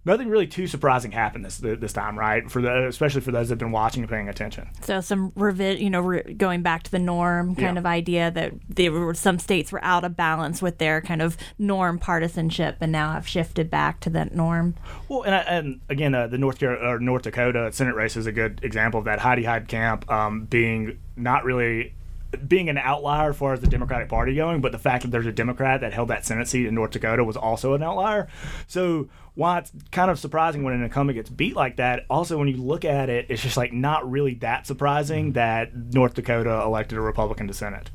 nothing 0.04 0.28
really 0.28 0.46
too 0.46 0.66
surprising 0.66 1.12
happened 1.12 1.44
this 1.44 1.58
this 1.58 1.92
time, 1.92 2.18
right? 2.18 2.50
For 2.50 2.60
the 2.62 2.86
especially 2.86 3.20
for 3.20 3.30
those 3.32 3.48
that've 3.48 3.58
been 3.58 3.72
watching 3.72 4.02
and 4.02 4.10
paying 4.10 4.28
attention. 4.28 4.68
So 4.82 5.00
some 5.00 5.30
revi- 5.32 5.80
you 5.80 5.90
know, 5.90 6.00
re- 6.00 6.34
going 6.34 6.62
back 6.62 6.82
to 6.84 6.90
the 6.90 6.98
norm 6.98 7.54
kind 7.54 7.76
Yeah. 7.76 7.78
of 7.80 7.86
idea 7.86 8.30
that 8.30 8.52
there 8.68 8.92
were 8.92 9.14
some 9.14 9.38
states 9.38 9.72
were 9.72 9.82
out 9.84 10.04
of 10.04 10.16
balance 10.16 10.60
with 10.60 10.78
their 10.78 11.00
kind 11.00 11.22
of 11.22 11.36
norm 11.58 11.98
partisanship, 11.98 12.76
and 12.80 12.92
now 12.92 13.12
have 13.12 13.26
shifted 13.26 13.70
back 13.70 14.00
to 14.00 14.10
that 14.10 14.34
norm. 14.34 14.74
Well, 15.08 15.22
and, 15.22 15.34
I, 15.34 15.38
and 15.40 15.80
again, 15.88 16.14
uh, 16.14 16.26
the 16.26 16.38
North 16.38 16.58
Car- 16.60 16.76
or 16.76 16.98
North 16.98 17.22
Dakota 17.22 17.70
Senate 17.72 17.94
race 17.94 18.16
is 18.16 18.26
a 18.26 18.32
good 18.32 18.60
example 18.62 18.98
of 18.98 19.04
that. 19.06 19.20
Heidi 19.20 19.44
Heitkamp 19.44 20.10
um, 20.10 20.44
being 20.44 20.98
not 21.16 21.44
really 21.44 21.94
being 22.48 22.68
an 22.68 22.76
outlier 22.76 23.30
as 23.30 23.36
far 23.36 23.52
as 23.52 23.60
the 23.60 23.66
Democratic 23.68 24.08
Party 24.08 24.34
going, 24.34 24.60
but 24.60 24.72
the 24.72 24.78
fact 24.78 25.02
that 25.04 25.12
there's 25.12 25.24
a 25.26 25.30
Democrat 25.30 25.80
that 25.82 25.92
held 25.92 26.08
that 26.08 26.26
Senate 26.26 26.48
seat 26.48 26.66
in 26.66 26.74
North 26.74 26.90
Dakota 26.90 27.22
was 27.22 27.36
also 27.36 27.74
an 27.74 27.82
outlier. 27.84 28.26
So 28.66 29.08
while 29.34 29.58
it's 29.58 29.72
kind 29.90 30.10
of 30.10 30.18
surprising 30.18 30.62
when 30.62 30.74
an 30.74 30.82
incumbent 30.82 31.16
gets 31.16 31.30
beat 31.30 31.56
like 31.56 31.76
that, 31.76 32.06
also 32.08 32.38
when 32.38 32.48
you 32.48 32.56
look 32.56 32.84
at 32.84 33.08
it, 33.08 33.26
it's 33.28 33.42
just 33.42 33.56
like 33.56 33.72
not 33.72 34.08
really 34.08 34.34
that 34.36 34.66
surprising 34.66 35.32
that 35.32 35.74
North 35.74 36.14
Dakota 36.14 36.62
elected 36.62 36.98
a 36.98 37.00
Republican 37.00 37.48
to 37.48 37.54
Senate. 37.54 37.90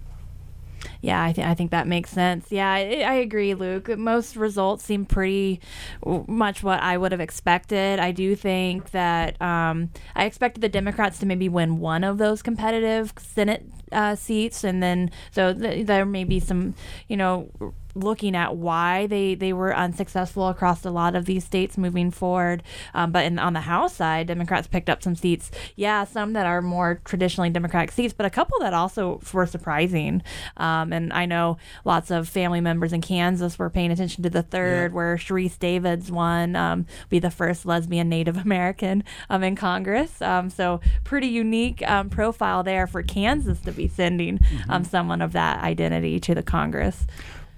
Yeah, 1.02 1.24
I, 1.24 1.32
th- 1.32 1.48
I 1.48 1.54
think 1.54 1.72
that 1.72 1.88
makes 1.88 2.10
sense. 2.10 2.52
Yeah, 2.52 2.70
I, 2.70 3.04
I 3.06 3.14
agree, 3.16 3.54
Luke. 3.54 3.98
Most 3.98 4.36
results 4.36 4.84
seem 4.84 5.06
pretty 5.06 5.62
w- 6.04 6.26
much 6.28 6.62
what 6.62 6.82
I 6.82 6.98
would 6.98 7.12
have 7.12 7.22
expected. 7.22 8.00
I 8.00 8.12
do 8.12 8.36
think 8.36 8.92
that 8.92 9.42
um, 9.42 9.92
I 10.16 10.26
expected 10.26 10.62
the 10.62 10.70
Democrats 10.70 11.20
to 11.20 11.26
maybe 11.26 11.48
win 11.48 11.80
one 11.80 12.04
of 12.04 12.18
those 12.18 12.42
competitive 12.42 13.14
Senate 13.18 13.66
uh, 13.92 14.16
seats, 14.16 14.64
and 14.64 14.84
then 14.84 15.12
so 15.32 15.54
th- 15.54 15.86
there 15.86 16.06
may 16.06 16.26
be 16.26 16.40
some, 16.40 16.76
you 17.08 17.16
know, 17.18 17.50
looking 17.96 18.36
at 18.36 18.56
why 18.56 19.08
they, 19.08 19.36
they 19.36 19.54
were 19.54 19.76
unsuccessful 19.76 20.48
across 20.48 20.86
a 20.86 20.92
lot 20.92 21.16
of 21.16 21.26
these 21.26 21.44
states 21.44 21.78
moving 21.78 22.12
forward. 22.12 22.64
Um, 22.94 23.12
but 23.12 23.26
in, 23.26 23.40
on 23.40 23.54
the 23.54 23.62
House 23.62 23.96
side, 23.96 24.28
Democrats 24.28 24.68
picked 24.68 24.90
up 24.90 25.04
some 25.04 25.16
seats. 25.16 25.52
Yeah, 25.76 26.04
some 26.04 26.34
that 26.34 26.46
are 26.46 26.62
more 26.62 27.02
traditionally 27.06 27.50
Democratic 27.50 27.92
seats, 27.92 28.14
but 28.14 28.26
a 28.26 28.30
couple 28.30 28.60
that 28.60 28.74
also 28.74 29.22
were 29.34 29.46
surprising. 29.46 30.22
Um, 30.58 30.94
and 30.94 31.12
I 31.14 31.26
know 31.26 31.58
lots 31.86 32.12
of 32.12 32.30
family 32.30 32.62
members 32.62 32.94
in 32.94 33.02
Kansas 33.02 33.58
were 33.58 33.70
paying 33.70 33.92
attention 33.92 34.24
to 34.24 34.30
the 34.30 34.44
third, 34.44 34.94
where 34.94 35.16
Sharice 35.18 35.58
Davids 35.58 36.12
won, 36.12 36.56
um, 36.56 36.86
be 37.10 37.20
the 37.20 37.32
first 37.32 37.66
lesbian 37.66 38.10
Native 38.10 38.38
American 38.38 39.04
um, 39.30 39.44
in 39.44 39.56
Congress. 39.56 40.22
Um, 40.22 40.50
so 40.50 40.80
pretty 41.04 41.28
unique 41.28 41.88
um, 41.90 42.10
profile 42.10 42.64
there 42.64 42.88
for 42.88 43.04
Kansas 43.04 43.60
to 43.62 43.72
be 43.72 43.88
sending 43.88 44.40
um, 44.68 44.84
someone 44.84 45.22
of 45.22 45.34
that 45.34 45.64
identity 45.64 46.20
to 46.20 46.36
the 46.36 46.44
Congress. 46.44 47.08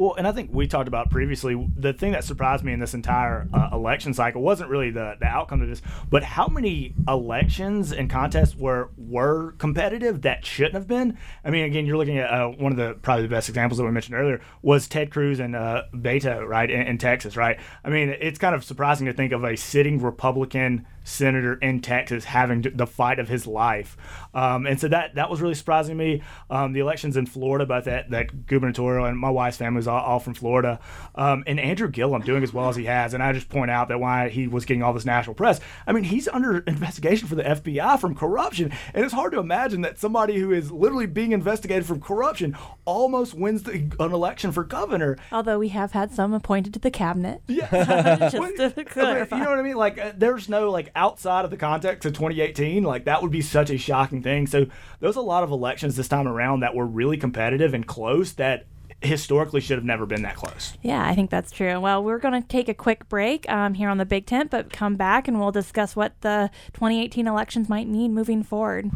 Well, 0.01 0.15
and 0.17 0.27
I 0.27 0.31
think 0.31 0.49
we 0.51 0.65
talked 0.65 0.87
about 0.87 1.11
previously 1.11 1.69
the 1.77 1.93
thing 1.93 2.13
that 2.13 2.23
surprised 2.23 2.63
me 2.63 2.73
in 2.73 2.79
this 2.79 2.95
entire 2.95 3.47
uh, 3.53 3.69
election 3.71 4.15
cycle 4.15 4.41
wasn't 4.41 4.71
really 4.71 4.89
the, 4.89 5.15
the 5.19 5.27
outcome 5.27 5.61
of 5.61 5.69
this, 5.69 5.83
but 6.09 6.23
how 6.23 6.47
many 6.47 6.95
elections 7.07 7.93
and 7.93 8.09
contests 8.09 8.55
were 8.55 8.89
were 8.97 9.51
competitive 9.59 10.23
that 10.23 10.43
shouldn't 10.43 10.73
have 10.73 10.87
been. 10.87 11.19
I 11.45 11.51
mean, 11.51 11.65
again, 11.65 11.85
you're 11.85 11.97
looking 11.97 12.17
at 12.17 12.31
uh, 12.31 12.47
one 12.47 12.71
of 12.71 12.79
the 12.79 12.95
probably 13.03 13.21
the 13.21 13.29
best 13.29 13.47
examples 13.47 13.77
that 13.77 13.83
we 13.83 13.91
mentioned 13.91 14.15
earlier 14.15 14.41
was 14.63 14.87
Ted 14.87 15.11
Cruz 15.11 15.39
and 15.39 15.55
uh, 15.55 15.83
Beto, 15.93 16.47
right, 16.47 16.71
in, 16.71 16.81
in 16.81 16.97
Texas, 16.97 17.37
right. 17.37 17.59
I 17.85 17.91
mean, 17.91 18.09
it's 18.09 18.39
kind 18.39 18.55
of 18.55 18.63
surprising 18.63 19.05
to 19.05 19.13
think 19.13 19.33
of 19.33 19.43
a 19.43 19.55
sitting 19.55 20.01
Republican 20.01 20.87
senator 21.03 21.55
in 21.55 21.81
Texas 21.81 22.25
having 22.25 22.61
the 22.75 22.85
fight 22.85 23.19
of 23.19 23.27
his 23.27 23.47
life. 23.47 23.97
Um, 24.33 24.65
and 24.65 24.79
so 24.79 24.87
that 24.87 25.15
that 25.15 25.29
was 25.29 25.41
really 25.41 25.55
surprising 25.55 25.97
to 25.97 26.03
me. 26.03 26.21
Um, 26.49 26.73
the 26.73 26.79
elections 26.79 27.17
in 27.17 27.25
Florida, 27.25 27.65
both 27.65 27.85
that, 27.85 28.09
that 28.11 28.45
gubernatorial 28.45 29.05
and 29.05 29.17
my 29.17 29.29
wife's 29.29 29.57
family 29.57 29.79
is 29.79 29.87
all, 29.91 30.01
all 30.01 30.19
from 30.19 30.33
Florida. 30.33 30.79
Um, 31.15 31.43
and 31.45 31.59
Andrew 31.59 31.89
Gillum 31.89 32.21
doing 32.21 32.43
as 32.43 32.53
well 32.53 32.69
as 32.69 32.75
he 32.75 32.85
has. 32.85 33.13
And 33.13 33.21
I 33.21 33.33
just 33.33 33.49
point 33.49 33.69
out 33.69 33.89
that 33.89 33.99
why 33.99 34.29
he 34.29 34.47
was 34.47 34.65
getting 34.65 34.83
all 34.83 34.93
this 34.93 35.05
national 35.05 35.35
press. 35.35 35.59
I 35.85 35.91
mean, 35.93 36.03
he's 36.03 36.27
under 36.27 36.59
investigation 36.59 37.27
for 37.27 37.35
the 37.35 37.43
FBI 37.43 37.99
from 37.99 38.15
corruption. 38.15 38.71
And 38.93 39.03
it's 39.03 39.13
hard 39.13 39.33
to 39.33 39.39
imagine 39.39 39.81
that 39.81 39.99
somebody 39.99 40.37
who 40.37 40.51
is 40.51 40.71
literally 40.71 41.07
being 41.07 41.31
investigated 41.31 41.85
from 41.85 42.01
corruption 42.01 42.57
almost 42.85 43.33
wins 43.33 43.63
the, 43.63 43.91
an 43.99 44.11
election 44.13 44.51
for 44.51 44.63
governor. 44.63 45.17
Although 45.31 45.59
we 45.59 45.69
have 45.69 45.91
had 45.91 46.11
some 46.11 46.33
appointed 46.33 46.73
to 46.73 46.79
the 46.79 46.91
cabinet. 46.91 47.41
Yeah. 47.47 48.29
Just 48.31 48.35
to 48.35 48.41
I 49.01 49.13
mean, 49.13 49.27
you 49.31 49.37
know 49.37 49.49
what 49.49 49.59
I 49.59 49.63
mean? 49.63 49.75
Like, 49.75 49.97
uh, 49.97 50.13
there's 50.15 50.49
no 50.49 50.71
like 50.71 50.91
outside 50.95 51.45
of 51.45 51.51
the 51.51 51.57
context 51.57 52.05
of 52.05 52.13
2018. 52.13 52.83
Like, 52.83 53.05
that 53.05 53.21
would 53.21 53.31
be 53.31 53.41
such 53.41 53.69
a 53.69 53.77
shocking 53.77 54.23
thing. 54.23 54.47
So 54.47 54.67
there's 54.99 55.15
a 55.15 55.21
lot 55.21 55.43
of 55.43 55.51
elections 55.51 55.95
this 55.95 56.07
time 56.07 56.27
around 56.27 56.61
that 56.61 56.75
were 56.75 56.85
really 56.85 57.17
competitive 57.17 57.73
and 57.73 57.85
close 57.85 58.33
that 58.33 58.65
historically 59.01 59.61
should 59.61 59.77
have 59.77 59.85
never 59.85 60.05
been 60.05 60.21
that 60.23 60.35
close. 60.35 60.77
Yeah, 60.81 61.05
I 61.05 61.15
think 61.15 61.29
that's 61.29 61.51
true. 61.51 61.79
Well, 61.79 62.03
we're 62.03 62.19
going 62.19 62.39
to 62.41 62.47
take 62.47 62.69
a 62.69 62.73
quick 62.73 63.09
break 63.09 63.49
um, 63.49 63.73
here 63.73 63.89
on 63.89 63.97
the 63.97 64.05
Big 64.05 64.25
Tent, 64.25 64.51
but 64.51 64.71
come 64.71 64.95
back 64.95 65.27
and 65.27 65.39
we'll 65.39 65.51
discuss 65.51 65.95
what 65.95 66.19
the 66.21 66.49
2018 66.73 67.27
elections 67.27 67.69
might 67.69 67.87
mean 67.87 68.13
moving 68.13 68.43
forward. 68.43 68.91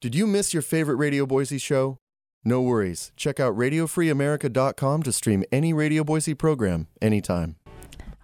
Did 0.00 0.14
you 0.14 0.26
miss 0.26 0.52
your 0.52 0.62
favorite 0.62 0.96
Radio 0.96 1.26
Boise 1.26 1.58
show? 1.58 1.98
No 2.44 2.62
worries. 2.62 3.12
Check 3.16 3.40
out 3.40 3.56
RadioFreeAmerica.com 3.56 5.02
to 5.02 5.12
stream 5.12 5.44
any 5.50 5.72
Radio 5.72 6.04
Boise 6.04 6.34
program 6.34 6.86
anytime. 7.02 7.56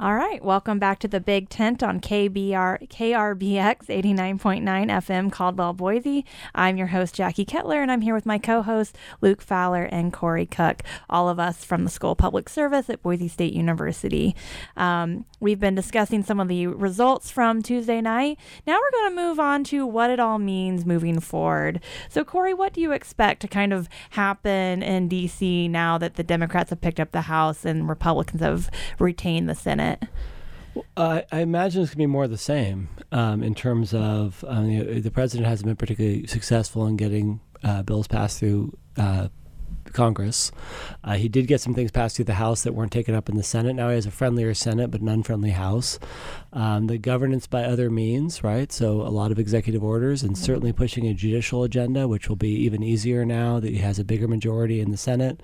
All 0.00 0.16
right, 0.16 0.44
welcome 0.44 0.80
back 0.80 0.98
to 0.98 1.08
the 1.08 1.20
Big 1.20 1.48
Tent 1.48 1.80
on 1.80 2.00
KBR 2.00 2.88
KRBX 2.88 3.86
89.9 3.86 4.64
FM 4.64 5.30
Caldwell 5.30 5.72
Boise. 5.72 6.24
I'm 6.52 6.76
your 6.76 6.88
host 6.88 7.14
Jaci 7.14 7.46
Kettler 7.46 7.80
and 7.80 7.92
I'm 7.92 8.00
here 8.00 8.12
with 8.12 8.26
my 8.26 8.38
co-hosts 8.38 8.98
Luke 9.20 9.40
Fowler 9.40 9.84
and 9.84 10.12
Corey 10.12 10.46
Cook, 10.46 10.82
all 11.08 11.28
of 11.28 11.38
us 11.38 11.64
from 11.64 11.84
the 11.84 11.90
School 11.90 12.10
of 12.10 12.18
Public 12.18 12.48
Service 12.48 12.90
at 12.90 13.04
Boise 13.04 13.28
State 13.28 13.52
University. 13.52 14.34
Um, 14.76 15.26
we've 15.38 15.60
been 15.60 15.76
discussing 15.76 16.24
some 16.24 16.40
of 16.40 16.48
the 16.48 16.66
results 16.66 17.30
from 17.30 17.62
Tuesday 17.62 18.00
night. 18.00 18.36
Now 18.66 18.80
we're 18.80 19.00
going 19.00 19.14
to 19.14 19.22
move 19.22 19.38
on 19.38 19.62
to 19.64 19.86
what 19.86 20.10
it 20.10 20.18
all 20.18 20.40
means 20.40 20.84
moving 20.84 21.20
forward. 21.20 21.80
So 22.08 22.24
Corey, 22.24 22.52
what 22.52 22.72
do 22.72 22.80
you 22.80 22.90
expect 22.90 23.42
to 23.42 23.48
kind 23.48 23.72
of 23.72 23.88
happen 24.10 24.82
in 24.82 25.08
DC 25.08 25.70
now 25.70 25.98
that 25.98 26.14
the 26.14 26.24
Democrats 26.24 26.70
have 26.70 26.80
picked 26.80 26.98
up 26.98 27.12
the 27.12 27.22
House 27.22 27.64
and 27.64 27.88
Republicans 27.88 28.42
have 28.42 28.68
retained 28.98 29.48
the 29.48 29.54
Senate? 29.54 29.83
Uh, 30.96 31.22
I 31.30 31.40
imagine 31.40 31.82
it's 31.82 31.90
going 31.90 31.94
to 31.94 31.98
be 31.98 32.06
more 32.06 32.24
of 32.24 32.30
the 32.30 32.38
same 32.38 32.88
um, 33.12 33.42
in 33.42 33.54
terms 33.54 33.94
of 33.94 34.44
um, 34.48 34.68
you 34.68 34.84
know, 34.84 35.00
the 35.00 35.10
president 35.10 35.48
hasn't 35.48 35.66
been 35.66 35.76
particularly 35.76 36.26
successful 36.26 36.86
in 36.86 36.96
getting 36.96 37.40
uh, 37.62 37.82
bills 37.82 38.08
passed 38.08 38.40
through 38.40 38.76
uh, 38.96 39.28
Congress. 39.92 40.50
Uh, 41.02 41.14
he 41.14 41.28
did 41.28 41.46
get 41.46 41.60
some 41.60 41.74
things 41.74 41.90
passed 41.90 42.16
through 42.16 42.24
the 42.24 42.34
House 42.34 42.62
that 42.62 42.72
weren't 42.74 42.92
taken 42.92 43.14
up 43.14 43.28
in 43.28 43.36
the 43.36 43.42
Senate. 43.42 43.74
Now 43.74 43.88
he 43.88 43.94
has 43.94 44.06
a 44.06 44.10
friendlier 44.10 44.54
Senate, 44.54 44.90
but 44.90 45.00
an 45.00 45.08
unfriendly 45.08 45.50
House. 45.50 45.98
Um, 46.52 46.86
the 46.86 46.98
governance 46.98 47.46
by 47.46 47.64
other 47.64 47.90
means, 47.90 48.44
right? 48.44 48.72
So 48.72 49.02
a 49.02 49.10
lot 49.10 49.32
of 49.32 49.38
executive 49.38 49.82
orders, 49.82 50.22
and 50.22 50.38
certainly 50.38 50.72
pushing 50.72 51.06
a 51.06 51.14
judicial 51.14 51.64
agenda, 51.64 52.06
which 52.06 52.28
will 52.28 52.36
be 52.36 52.54
even 52.64 52.82
easier 52.82 53.24
now 53.24 53.60
that 53.60 53.70
he 53.70 53.78
has 53.78 53.98
a 53.98 54.04
bigger 54.04 54.28
majority 54.28 54.80
in 54.80 54.90
the 54.90 54.96
Senate. 54.96 55.40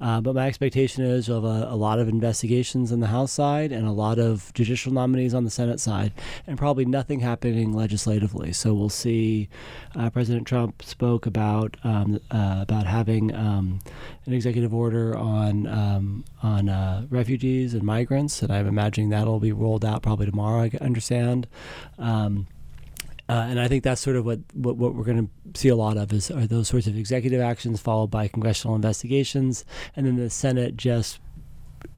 Uh, 0.00 0.20
but 0.20 0.34
my 0.34 0.46
expectation 0.46 1.04
is 1.04 1.28
of 1.28 1.44
a, 1.44 1.66
a 1.70 1.76
lot 1.76 1.98
of 1.98 2.08
investigations 2.08 2.90
on 2.92 3.00
the 3.00 3.08
House 3.08 3.32
side 3.32 3.72
and 3.72 3.86
a 3.86 3.92
lot 3.92 4.18
of 4.18 4.52
judicial 4.54 4.92
nominees 4.92 5.34
on 5.34 5.44
the 5.44 5.50
Senate 5.50 5.80
side, 5.80 6.12
and 6.46 6.56
probably 6.58 6.84
nothing 6.84 7.20
happening 7.20 7.72
legislatively. 7.72 8.52
So 8.52 8.72
we'll 8.74 8.88
see. 8.88 9.48
Uh, 9.94 10.10
President 10.10 10.46
Trump 10.46 10.82
spoke 10.82 11.26
about 11.26 11.76
um, 11.84 12.20
uh, 12.30 12.58
about 12.62 12.86
having 12.86 13.34
um, 13.34 13.80
an 14.26 14.32
executive 14.32 14.74
order 14.74 15.16
on 15.16 15.66
um, 15.66 16.24
on 16.42 16.68
uh, 16.68 17.06
refugees 17.10 17.74
and 17.74 17.82
migrants, 17.82 18.42
and 18.42 18.52
I'm 18.52 18.66
imagining 18.66 19.10
that'll 19.10 19.40
be 19.40 19.52
rolled 19.52 19.84
out 19.84 20.02
probably 20.02 20.26
tomorrow. 20.26 20.62
I 20.62 20.70
understand. 20.80 21.46
Um, 21.98 22.46
uh, 23.26 23.46
and 23.48 23.58
I 23.58 23.68
think 23.68 23.84
that's 23.84 24.02
sort 24.02 24.16
of 24.16 24.26
what, 24.26 24.40
what, 24.52 24.76
what 24.76 24.94
we're 24.94 25.04
going 25.04 25.26
to 25.26 25.58
see 25.58 25.68
a 25.68 25.76
lot 25.76 25.96
of 25.96 26.12
is 26.12 26.30
are 26.30 26.46
those 26.46 26.68
sorts 26.68 26.86
of 26.86 26.96
executive 26.96 27.40
actions 27.40 27.80
followed 27.80 28.10
by 28.10 28.28
congressional 28.28 28.74
investigations, 28.74 29.64
and 29.96 30.06
then 30.06 30.16
the 30.16 30.28
Senate 30.28 30.76
just 30.76 31.20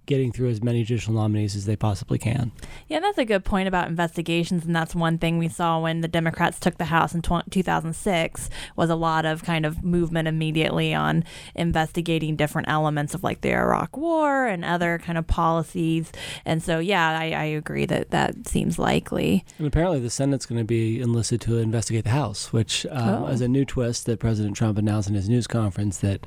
getting 0.06 0.32
through 0.32 0.48
as 0.48 0.62
many 0.62 0.84
judicial 0.84 1.12
nominees 1.14 1.54
as 1.56 1.66
they 1.66 1.76
possibly 1.76 2.18
can. 2.18 2.52
Yeah, 2.88 3.00
that's 3.00 3.18
a 3.18 3.24
good 3.24 3.44
point 3.44 3.68
about 3.68 3.88
investigations, 3.88 4.64
and 4.64 4.74
that's 4.74 4.94
one 4.94 5.18
thing 5.18 5.38
we 5.38 5.48
saw 5.48 5.80
when 5.80 6.00
the 6.00 6.08
Democrats 6.08 6.58
took 6.60 6.78
the 6.78 6.86
House 6.86 7.14
in 7.14 7.22
tw- 7.22 7.50
2006 7.50 8.48
was 8.76 8.88
a 8.90 8.94
lot 8.94 9.24
of 9.26 9.42
kind 9.44 9.66
of 9.66 9.82
movement 9.84 10.28
immediately 10.28 10.94
on 10.94 11.24
investigating 11.54 12.36
different 12.36 12.68
elements 12.68 13.14
of 13.14 13.22
like 13.24 13.40
the 13.40 13.50
Iraq 13.52 13.96
War 13.96 14.46
and 14.46 14.64
other 14.64 14.98
kind 14.98 15.18
of 15.18 15.26
policies. 15.26 16.12
And 16.44 16.62
so, 16.62 16.78
yeah, 16.78 17.18
I, 17.18 17.32
I 17.32 17.44
agree 17.44 17.86
that 17.86 18.10
that 18.10 18.46
seems 18.46 18.78
likely. 18.78 19.44
And 19.58 19.66
apparently, 19.66 20.00
the 20.00 20.10
Senate's 20.10 20.46
going 20.46 20.60
to 20.60 20.64
be 20.64 21.00
enlisted 21.00 21.40
to 21.42 21.58
investigate 21.58 22.04
the 22.04 22.10
House, 22.10 22.52
which 22.52 22.86
um, 22.90 23.24
Oh. 23.24 23.26
is 23.28 23.40
a 23.40 23.48
new 23.48 23.64
twist 23.64 24.06
that 24.06 24.20
President 24.20 24.56
Trump 24.56 24.78
announced 24.78 25.08
in 25.08 25.14
his 25.14 25.28
news 25.28 25.46
conference. 25.46 25.98
That 25.98 26.26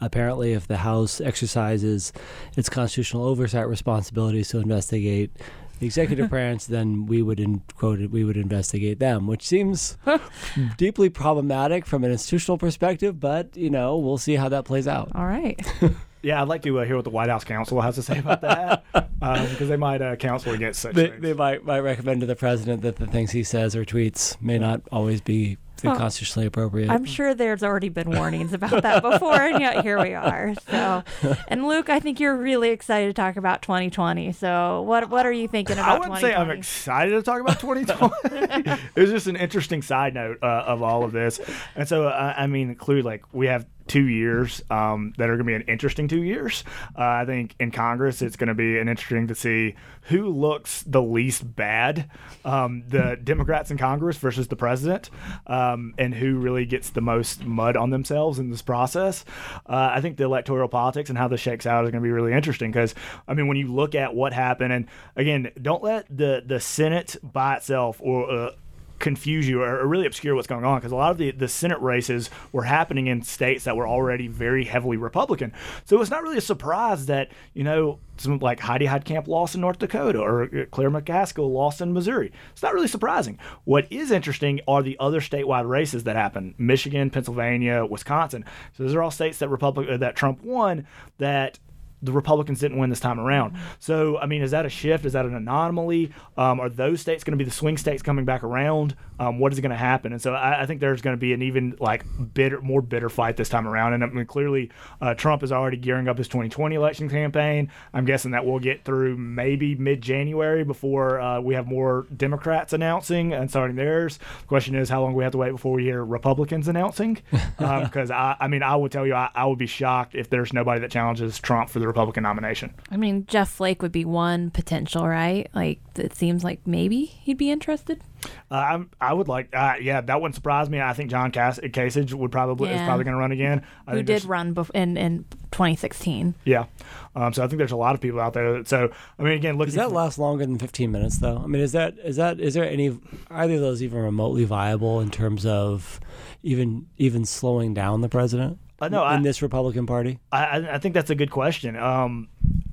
apparently, 0.00 0.52
if 0.52 0.66
the 0.66 0.78
House 0.78 1.20
exercises 1.20 2.12
its 2.56 2.68
constitutional 2.68 3.24
oversight 3.24 3.68
responsibilities 3.68 4.48
to 4.48 4.58
investigate 4.58 5.30
the 5.78 5.86
executive 5.86 6.28
branch, 6.34 6.66
then 6.66 7.06
we 7.06 7.22
would 7.22 7.40
in, 7.40 7.62
quote 7.76 8.00
we 8.10 8.22
would 8.24 8.36
investigate 8.36 8.98
them, 8.98 9.26
which 9.26 9.46
seems 9.46 9.96
deeply 10.76 11.08
problematic 11.08 11.86
from 11.86 12.04
an 12.04 12.10
institutional 12.12 12.58
perspective. 12.58 13.18
But 13.20 13.56
you 13.56 13.70
know, 13.70 13.96
we'll 13.96 14.18
see 14.18 14.34
how 14.36 14.48
that 14.50 14.64
plays 14.64 14.86
out. 14.88 15.10
All 15.14 15.26
right. 15.26 15.58
Yeah, 16.22 16.42
I'd 16.42 16.48
like 16.48 16.60
to 16.64 16.80
uh, 16.80 16.84
hear 16.84 16.96
what 16.96 17.04
the 17.04 17.10
White 17.10 17.30
House 17.30 17.44
counsel 17.44 17.80
has 17.80 17.94
to 17.94 18.02
say 18.02 18.18
about 18.18 18.42
that 18.42 18.84
because 18.92 19.70
they 19.70 19.78
might 19.78 20.02
uh, 20.02 20.16
counsel 20.16 20.52
against 20.52 20.80
such 20.80 20.94
They, 20.94 21.08
things. 21.08 21.22
they 21.22 21.32
might 21.32 21.64
might 21.64 21.80
recommend 21.80 22.20
to 22.20 22.26
the 22.26 22.36
president 22.36 22.82
that 22.82 22.96
the 22.96 23.06
things 23.06 23.30
he 23.30 23.42
says 23.42 23.74
or 23.74 23.86
tweets 23.86 24.38
may 24.38 24.58
not 24.58 24.82
always 24.92 25.22
be 25.22 25.56
Well, 25.88 25.96
constitutionally 25.96 26.46
appropriate. 26.46 26.90
I'm 26.90 27.04
sure 27.04 27.34
there's 27.34 27.62
already 27.62 27.88
been 27.88 28.10
warnings 28.10 28.52
about 28.52 28.82
that 28.82 29.02
before, 29.10 29.40
and 29.40 29.60
yet 29.60 29.82
here 29.82 30.00
we 30.00 30.14
are. 30.14 30.54
So, 30.70 31.02
and 31.48 31.66
Luke, 31.66 31.88
I 31.88 32.00
think 32.00 32.20
you're 32.20 32.36
really 32.36 32.70
excited 32.70 33.06
to 33.08 33.12
talk 33.12 33.36
about 33.36 33.62
2020. 33.62 34.32
So, 34.32 34.82
what 34.82 35.08
what 35.10 35.26
are 35.26 35.32
you 35.32 35.48
thinking 35.48 35.78
about 35.78 35.88
I 35.88 35.98
wouldn't 35.98 36.20
say 36.20 36.34
I'm 36.34 36.50
excited 36.50 37.12
to 37.12 37.22
talk 37.22 37.40
about 37.40 37.60
2020. 37.60 38.12
it 38.94 39.00
was 39.00 39.10
just 39.10 39.26
an 39.26 39.36
interesting 39.36 39.82
side 39.82 40.14
note 40.14 40.38
uh, 40.42 40.64
of 40.66 40.82
all 40.82 41.04
of 41.04 41.12
this. 41.12 41.40
And 41.74 41.88
so, 41.88 42.08
uh, 42.08 42.34
I 42.36 42.46
mean, 42.46 42.74
clearly, 42.74 43.02
like, 43.02 43.24
we 43.32 43.46
have 43.46 43.66
two 43.86 44.06
years 44.06 44.62
um, 44.70 45.12
that 45.18 45.24
are 45.28 45.36
going 45.36 45.38
to 45.38 45.44
be 45.44 45.54
an 45.54 45.62
interesting 45.62 46.08
two 46.08 46.22
years. 46.22 46.64
Uh, 46.96 47.02
I 47.02 47.24
think 47.24 47.54
in 47.58 47.70
Congress, 47.70 48.22
it's 48.22 48.36
going 48.36 48.48
to 48.48 48.54
be 48.54 48.78
an 48.78 48.88
interesting 48.88 49.26
to 49.28 49.34
see 49.34 49.74
who 50.02 50.28
looks 50.28 50.82
the 50.82 51.02
least 51.02 51.56
bad 51.56 52.10
um, 52.44 52.84
the 52.88 53.18
Democrats 53.24 53.70
in 53.70 53.78
Congress 53.78 54.16
versus 54.16 54.48
the 54.48 54.56
president, 54.56 55.10
um, 55.46 55.94
and 55.98 56.14
who 56.14 56.38
really 56.38 56.64
gets 56.64 56.90
the 56.90 57.00
most 57.00 57.44
mud 57.44 57.76
on 57.76 57.90
themselves 57.90 58.38
in 58.38 58.50
this 58.50 58.62
process. 58.62 59.24
Uh, 59.66 59.90
I 59.92 60.00
think 60.00 60.16
the 60.16 60.24
electoral 60.24 60.68
politics 60.68 61.10
and 61.10 61.18
how 61.18 61.28
this 61.28 61.40
shakes 61.40 61.66
out 61.66 61.84
is 61.84 61.90
going 61.90 62.02
to 62.02 62.06
be 62.06 62.12
really 62.12 62.32
interesting 62.32 62.70
because, 62.70 62.94
I 63.28 63.34
mean, 63.34 63.48
when 63.48 63.56
you 63.56 63.72
look 63.72 63.94
at 63.94 64.14
what 64.14 64.32
happened, 64.32 64.72
and 64.72 64.86
again, 65.16 65.50
don't 65.60 65.82
let 65.82 66.06
the, 66.14 66.42
the 66.44 66.60
Senate 66.60 67.16
by 67.22 67.56
itself 67.56 67.98
or 68.00 68.30
uh, 68.30 68.50
confuse 69.00 69.48
you 69.48 69.62
or, 69.62 69.86
really 69.86 70.06
obscure 70.06 70.34
what's 70.34 70.46
going 70.46 70.64
on 70.64 70.78
because 70.78 70.92
a 70.92 70.96
lot 70.96 71.10
of 71.10 71.18
the, 71.18 71.32
the 71.32 71.48
Senate 71.48 71.80
races 71.80 72.30
were 72.52 72.62
happening 72.62 73.08
in 73.08 73.22
states 73.22 73.64
that 73.64 73.76
were 73.76 73.88
already 73.88 74.28
very 74.28 74.64
heavily 74.64 74.96
Republican. 74.96 75.52
So 75.84 76.00
it's 76.00 76.10
not 76.10 76.22
really 76.22 76.36
a 76.36 76.42
surprise 76.42 77.06
that, 77.06 77.30
you 77.54 77.64
know, 77.64 77.98
some 78.18 78.38
like 78.38 78.60
Heidi 78.60 78.86
Heitkamp 78.86 79.26
lost 79.26 79.54
in 79.54 79.62
North 79.62 79.78
Dakota 79.78 80.20
or 80.20 80.44
uh, 80.44 80.66
Claire 80.70 80.90
McCaskill 80.90 81.50
lost 81.50 81.80
in 81.80 81.92
Missouri. 81.92 82.30
It's 82.52 82.62
not 82.62 82.74
really 82.74 82.86
surprising. 82.86 83.38
What 83.64 83.90
is 83.90 84.10
interesting 84.10 84.60
are 84.68 84.82
the 84.82 84.96
other 85.00 85.20
statewide 85.20 85.68
races 85.68 86.04
that 86.04 86.16
happen 86.16 86.54
Michigan, 86.58 87.10
Pennsylvania, 87.10 87.84
Wisconsin. 87.84 88.44
So 88.76 88.82
those 88.82 88.94
are 88.94 89.02
all 89.02 89.10
states 89.10 89.38
that 89.38 89.48
Republic 89.48 89.88
uh, 89.90 89.96
that 89.96 90.14
Trump 90.14 90.44
won 90.44 90.86
that 91.18 91.58
the 92.02 92.12
Republicans 92.12 92.60
didn't 92.60 92.78
win 92.78 92.90
this 92.90 93.00
time 93.00 93.20
around. 93.20 93.56
So, 93.78 94.18
I 94.18 94.26
mean, 94.26 94.42
is 94.42 94.52
that 94.52 94.66
a 94.66 94.68
shift? 94.68 95.04
Is 95.04 95.12
that 95.12 95.26
an 95.26 95.34
anomaly? 95.34 96.12
Um, 96.36 96.60
are 96.60 96.68
those 96.68 97.00
states 97.00 97.24
going 97.24 97.38
to 97.38 97.42
be 97.42 97.48
the 97.48 97.54
swing 97.54 97.76
states 97.76 98.02
coming 98.02 98.24
back 98.24 98.42
around? 98.42 98.96
Um, 99.18 99.38
what 99.38 99.52
is 99.52 99.60
going 99.60 99.70
to 99.70 99.76
happen? 99.76 100.12
And 100.12 100.20
so, 100.20 100.34
I, 100.34 100.62
I 100.62 100.66
think 100.66 100.80
there's 100.80 101.02
going 101.02 101.16
to 101.16 101.20
be 101.20 101.32
an 101.32 101.42
even 101.42 101.76
like 101.78 102.04
bitter, 102.32 102.60
more 102.60 102.80
bitter 102.80 103.08
fight 103.08 103.36
this 103.36 103.48
time 103.48 103.66
around. 103.68 103.92
And 103.92 104.02
I 104.02 104.06
mean, 104.06 104.26
clearly, 104.26 104.70
uh, 105.00 105.14
Trump 105.14 105.42
is 105.42 105.52
already 105.52 105.76
gearing 105.76 106.08
up 106.08 106.18
his 106.18 106.28
2020 106.28 106.74
election 106.74 107.08
campaign. 107.08 107.70
I'm 107.92 108.04
guessing 108.04 108.30
that 108.30 108.46
we'll 108.46 108.60
get 108.60 108.84
through 108.84 109.16
maybe 109.16 109.74
mid-January 109.74 110.64
before 110.64 111.20
uh, 111.20 111.40
we 111.40 111.54
have 111.54 111.66
more 111.66 112.06
Democrats 112.16 112.72
announcing 112.72 113.32
and 113.32 113.50
starting 113.50 113.76
theirs. 113.76 114.18
The 114.40 114.46
question 114.46 114.74
is, 114.74 114.88
how 114.88 115.02
long 115.02 115.14
we 115.14 115.22
have 115.24 115.32
to 115.32 115.38
wait 115.38 115.50
before 115.50 115.72
we 115.72 115.84
hear 115.84 116.04
Republicans 116.04 116.68
announcing? 116.68 117.18
Because 117.60 118.10
I, 118.10 118.36
I 118.40 118.48
mean, 118.48 118.62
I 118.62 118.74
would 118.74 118.90
tell 118.90 119.06
you, 119.06 119.14
I, 119.14 119.30
I 119.34 119.44
would 119.46 119.58
be 119.58 119.66
shocked 119.66 120.14
if 120.14 120.30
there's 120.30 120.52
nobody 120.52 120.80
that 120.80 120.90
challenges 120.90 121.38
Trump 121.38 121.70
for 121.70 121.78
the 121.78 121.86
Republican 121.90 122.22
nomination. 122.22 122.74
I 122.90 122.96
mean, 122.96 123.26
Jeff 123.26 123.50
Flake 123.50 123.82
would 123.82 123.92
be 123.92 124.04
one 124.04 124.50
potential, 124.50 125.06
right? 125.06 125.48
Like, 125.54 125.80
it 125.96 126.14
seems 126.14 126.44
like 126.44 126.66
maybe 126.66 127.04
he'd 127.04 127.38
be 127.38 127.50
interested. 127.50 128.02
Uh, 128.50 128.54
I'm, 128.54 128.90
I 129.00 129.12
would 129.12 129.28
like, 129.28 129.48
uh, 129.54 129.74
yeah, 129.80 130.00
that 130.00 130.20
wouldn't 130.20 130.34
surprise 130.34 130.68
me. 130.68 130.80
I 130.80 130.92
think 130.92 131.10
John 131.10 131.30
Cass- 131.30 131.58
Kasich 131.58 132.12
would 132.12 132.32
probably 132.32 132.70
is 132.70 132.80
probably 132.82 133.04
going 133.04 133.14
to 133.14 133.20
run 133.20 133.32
again. 133.32 133.62
I 133.86 133.92
Who 133.92 134.02
did 134.02 134.24
run 134.24 134.54
bef- 134.54 134.70
in, 134.74 134.96
in 134.96 135.24
2016. 135.52 136.34
Yeah. 136.44 136.66
Um, 137.14 137.32
so 137.32 137.42
I 137.42 137.46
think 137.46 137.58
there's 137.58 137.72
a 137.72 137.76
lot 137.76 137.94
of 137.94 138.00
people 138.00 138.20
out 138.20 138.34
there. 138.34 138.52
That, 138.54 138.68
so 138.68 138.90
I 139.18 139.22
mean, 139.22 139.32
again, 139.32 139.56
looking 139.56 139.74
Does 139.74 139.76
that 139.76 139.92
last 139.92 140.18
longer 140.18 140.44
than 140.44 140.58
15 140.58 140.90
minutes, 140.90 141.18
though? 141.18 141.38
I 141.38 141.46
mean, 141.46 141.62
is 141.62 141.72
that 141.72 141.98
is 141.98 142.16
that 142.16 142.40
is 142.40 142.54
there 142.54 142.64
any 142.64 142.98
either 143.30 143.54
of 143.54 143.60
those 143.60 143.82
even 143.82 144.00
remotely 144.00 144.44
viable 144.44 145.00
in 145.00 145.10
terms 145.10 145.46
of 145.46 146.00
even 146.42 146.86
even 146.98 147.24
slowing 147.24 147.74
down 147.74 148.00
the 148.00 148.08
president? 148.08 148.58
Uh, 148.80 148.88
no, 148.88 149.06
in 149.06 149.20
I- 149.20 149.22
this 149.22 149.42
Republican 149.42 149.86
Party. 149.86 150.18
I, 150.32 150.44
I- 150.44 150.74
I 150.74 150.78
think 150.78 150.94
that's 150.94 151.10
a 151.10 151.14
good 151.14 151.30
question. 151.30 151.76
Um, 151.76 152.28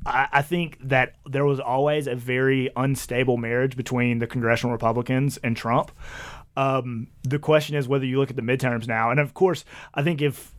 I, 0.05 0.27
I 0.31 0.41
think 0.41 0.77
that 0.87 1.15
there 1.25 1.45
was 1.45 1.59
always 1.59 2.07
a 2.07 2.15
very 2.15 2.69
unstable 2.75 3.37
marriage 3.37 3.75
between 3.75 4.19
the 4.19 4.27
congressional 4.27 4.71
Republicans 4.71 5.37
and 5.43 5.55
Trump. 5.57 5.91
Um, 6.55 7.07
the 7.23 7.37
question 7.39 7.75
is 7.75 7.87
whether 7.87 8.05
you 8.05 8.17
look 8.19 8.29
at 8.29 8.35
the 8.35 8.41
midterms 8.41 8.87
now, 8.87 9.11
and 9.11 9.19
of 9.19 9.33
course, 9.33 9.63
I 9.93 10.01
think 10.03 10.21
if 10.21 10.53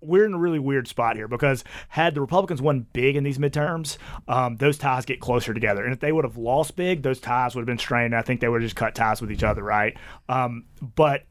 we're 0.00 0.26
in 0.26 0.34
a 0.34 0.38
really 0.38 0.58
weird 0.58 0.86
spot 0.88 1.16
here 1.16 1.28
because 1.28 1.64
had 1.88 2.14
the 2.14 2.20
Republicans 2.20 2.60
won 2.60 2.86
big 2.92 3.16
in 3.16 3.24
these 3.24 3.38
midterms, 3.38 3.96
um, 4.28 4.56
those 4.56 4.76
ties 4.76 5.04
get 5.06 5.18
closer 5.20 5.54
together. 5.54 5.82
And 5.84 5.94
if 5.94 6.00
they 6.00 6.12
would 6.12 6.24
have 6.24 6.36
lost 6.36 6.76
big, 6.76 7.02
those 7.02 7.20
ties 7.20 7.54
would 7.54 7.62
have 7.62 7.66
been 7.66 7.78
strained. 7.78 8.14
I 8.14 8.20
think 8.22 8.40
they 8.40 8.48
would 8.48 8.60
have 8.60 8.66
just 8.66 8.76
cut 8.76 8.94
ties 8.94 9.20
with 9.22 9.30
each 9.32 9.42
other, 9.44 9.62
right? 9.62 9.96
Um, 10.28 10.64
but 10.96 11.22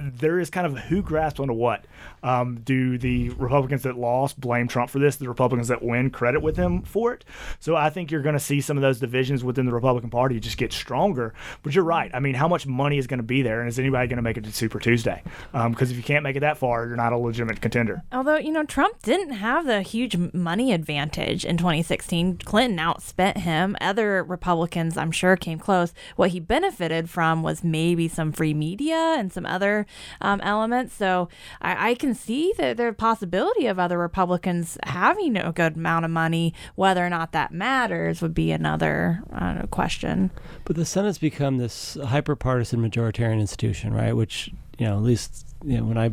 there 0.00 0.38
is 0.38 0.50
kind 0.50 0.66
of 0.66 0.78
who 0.78 1.02
grasps 1.02 1.40
onto 1.40 1.52
what. 1.52 1.84
Um, 2.22 2.60
do 2.60 2.98
the 2.98 3.30
Republicans 3.30 3.82
that 3.82 3.96
lost 3.96 4.40
blame 4.40 4.68
Trump 4.68 4.90
for 4.90 4.98
this? 4.98 5.16
The 5.16 5.28
Republicans 5.28 5.68
that 5.68 5.82
win 5.82 6.10
credit 6.10 6.42
with 6.42 6.56
him 6.56 6.82
for 6.82 7.12
it? 7.12 7.24
So 7.60 7.76
I 7.76 7.90
think 7.90 8.10
you're 8.10 8.22
going 8.22 8.34
to 8.34 8.40
see 8.40 8.60
some 8.60 8.76
of 8.76 8.82
those 8.82 9.00
divisions 9.00 9.42
within 9.44 9.66
the 9.66 9.72
Republican 9.72 10.10
Party 10.10 10.40
just 10.40 10.56
get 10.56 10.72
stronger. 10.72 11.34
But 11.62 11.74
you're 11.74 11.84
right. 11.84 12.10
I 12.14 12.20
mean, 12.20 12.34
how 12.34 12.48
much 12.48 12.66
money 12.66 12.98
is 12.98 13.06
going 13.06 13.18
to 13.18 13.24
be 13.24 13.42
there, 13.42 13.60
and 13.60 13.68
is 13.68 13.78
anybody 13.78 14.08
going 14.08 14.16
to 14.16 14.22
make 14.22 14.36
it 14.36 14.44
to 14.44 14.52
Super 14.52 14.78
Tuesday? 14.78 15.22
Because 15.52 15.90
if 15.90 15.96
you 15.96 16.02
can't 16.02 16.22
make 16.22 16.36
it 16.36 16.40
that 16.40 16.58
far, 16.58 16.86
you're 16.86 16.96
not 16.96 17.12
a 17.12 17.18
legitimate 17.18 17.60
contender. 17.60 18.02
Although, 18.12 18.36
you 18.36 18.52
know, 18.52 18.64
Trump 18.64 19.02
didn't 19.02 19.32
have 19.32 19.66
the 19.66 19.82
huge 19.82 20.16
money 20.32 20.72
advantage 20.72 21.44
in 21.44 21.56
2016. 21.56 22.38
Clinton 22.38 22.78
outspent 22.78 23.38
him. 23.38 23.76
Other 23.80 24.22
Republicans, 24.24 24.96
I'm 24.96 25.12
sure, 25.12 25.36
came 25.36 25.58
close. 25.58 25.92
What 26.16 26.30
he 26.30 26.40
benefited 26.40 27.08
from 27.10 27.42
was 27.42 27.64
maybe 27.64 28.08
some 28.08 28.32
free 28.32 28.54
media 28.54 29.14
and 29.18 29.32
some 29.32 29.46
other 29.46 29.86
um, 30.20 30.40
elements. 30.42 30.94
So 30.94 31.28
I, 31.60 31.90
I 31.90 31.94
can 31.94 32.14
see 32.14 32.52
that 32.58 32.76
the 32.76 32.92
possibility 32.92 33.66
of 33.66 33.78
other 33.78 33.98
Republicans 33.98 34.78
having 34.84 35.36
a 35.36 35.52
good 35.52 35.76
amount 35.76 36.04
of 36.04 36.10
money. 36.10 36.54
Whether 36.74 37.04
or 37.04 37.10
not 37.10 37.32
that 37.32 37.52
matters 37.52 38.22
would 38.22 38.34
be 38.34 38.50
another 38.50 39.22
uh, 39.32 39.66
question. 39.66 40.30
But 40.64 40.76
the 40.76 40.84
Senate's 40.84 41.18
become 41.18 41.58
this 41.58 41.96
hyper-partisan 42.02 42.80
majoritarian 42.80 43.40
institution, 43.40 43.92
right? 43.92 44.14
Which 44.14 44.50
you 44.78 44.86
know, 44.86 44.96
at 44.96 45.02
least 45.02 45.46
you 45.64 45.78
know, 45.78 45.84
when 45.84 45.98
I 45.98 46.12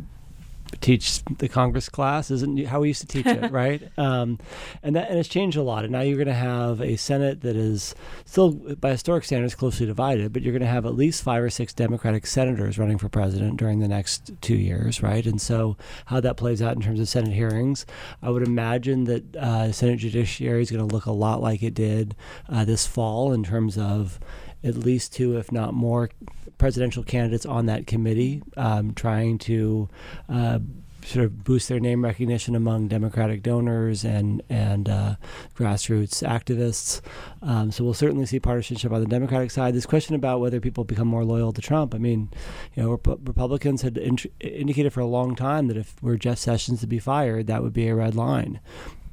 teach 0.81 1.23
the 1.25 1.47
Congress 1.47 1.89
class, 1.89 2.31
isn't 2.31 2.65
how 2.65 2.81
we 2.81 2.89
used 2.89 3.01
to 3.01 3.07
teach 3.07 3.25
it, 3.25 3.51
right? 3.51 3.81
Um, 3.97 4.39
and 4.83 4.95
that 4.95 5.09
and 5.09 5.19
it's 5.19 5.29
changed 5.29 5.57
a 5.57 5.63
lot. 5.63 5.83
And 5.83 5.91
now 5.91 6.01
you're 6.01 6.17
going 6.17 6.27
to 6.27 6.33
have 6.33 6.81
a 6.81 6.95
Senate 6.95 7.41
that 7.41 7.55
is 7.55 7.95
still, 8.25 8.51
by 8.51 8.91
historic 8.91 9.23
standards, 9.23 9.55
closely 9.55 9.85
divided. 9.85 10.33
But 10.33 10.43
you're 10.43 10.53
going 10.53 10.61
to 10.61 10.67
have 10.67 10.85
at 10.85 10.95
least 10.95 11.23
five 11.23 11.43
or 11.43 11.49
six 11.49 11.73
Democratic 11.73 12.25
senators 12.25 12.77
running 12.77 12.97
for 12.97 13.09
president 13.09 13.57
during 13.57 13.79
the 13.79 13.87
next 13.87 14.31
two 14.41 14.55
years, 14.55 15.01
right? 15.01 15.25
And 15.25 15.41
so 15.41 15.77
how 16.05 16.19
that 16.19 16.37
plays 16.37 16.61
out 16.61 16.75
in 16.75 16.81
terms 16.81 16.99
of 16.99 17.07
Senate 17.07 17.33
hearings, 17.33 17.85
I 18.21 18.29
would 18.29 18.43
imagine 18.43 19.05
that 19.05 19.35
uh, 19.35 19.71
Senate 19.71 19.97
Judiciary 19.97 20.61
is 20.61 20.71
going 20.71 20.87
to 20.87 20.93
look 20.93 21.05
a 21.05 21.11
lot 21.11 21.41
like 21.41 21.63
it 21.63 21.73
did 21.73 22.15
uh, 22.49 22.65
this 22.65 22.87
fall 22.87 23.33
in 23.33 23.43
terms 23.43 23.77
of 23.77 24.19
at 24.63 24.75
least 24.75 25.13
two, 25.13 25.37
if 25.37 25.51
not 25.51 25.73
more, 25.73 26.09
presidential 26.57 27.03
candidates 27.03 27.45
on 27.45 27.67
that 27.67 27.87
committee, 27.87 28.41
um, 28.55 28.93
trying 28.93 29.37
to 29.37 29.89
uh, 30.29 30.59
sort 31.07 31.23
of 31.23 31.43
boost 31.43 31.69
their 31.69 31.79
name 31.79 32.03
recognition 32.03 32.55
among 32.55 32.87
Democratic 32.87 33.41
donors 33.41 34.03
and 34.03 34.41
and 34.49 34.89
uh, 34.89 35.15
grassroots 35.55 36.27
activists. 36.27 37.01
Um, 37.41 37.71
so 37.71 37.83
we'll 37.83 37.93
certainly 37.93 38.25
see 38.25 38.39
partisanship 38.39 38.91
on 38.91 38.99
the 38.99 39.07
Democratic 39.07 39.51
side. 39.51 39.73
This 39.73 39.85
question 39.85 40.15
about 40.15 40.41
whether 40.41 40.59
people 40.59 40.83
become 40.83 41.07
more 41.07 41.23
loyal 41.23 41.53
to 41.53 41.61
Trump. 41.61 41.95
I 41.95 41.97
mean, 41.97 42.29
you 42.75 42.83
know, 42.83 42.89
Rep- 42.91 43.27
Republicans 43.27 43.81
had 43.83 43.97
indicated 43.97 44.91
for 44.91 44.99
a 44.99 45.05
long 45.07 45.35
time 45.35 45.67
that 45.67 45.77
if 45.77 46.01
were 46.01 46.17
Jeff 46.17 46.39
Sessions 46.39 46.81
to 46.81 46.87
be 46.87 46.99
fired, 46.99 47.47
that 47.47 47.63
would 47.63 47.73
be 47.73 47.87
a 47.87 47.95
red 47.95 48.15
line. 48.15 48.59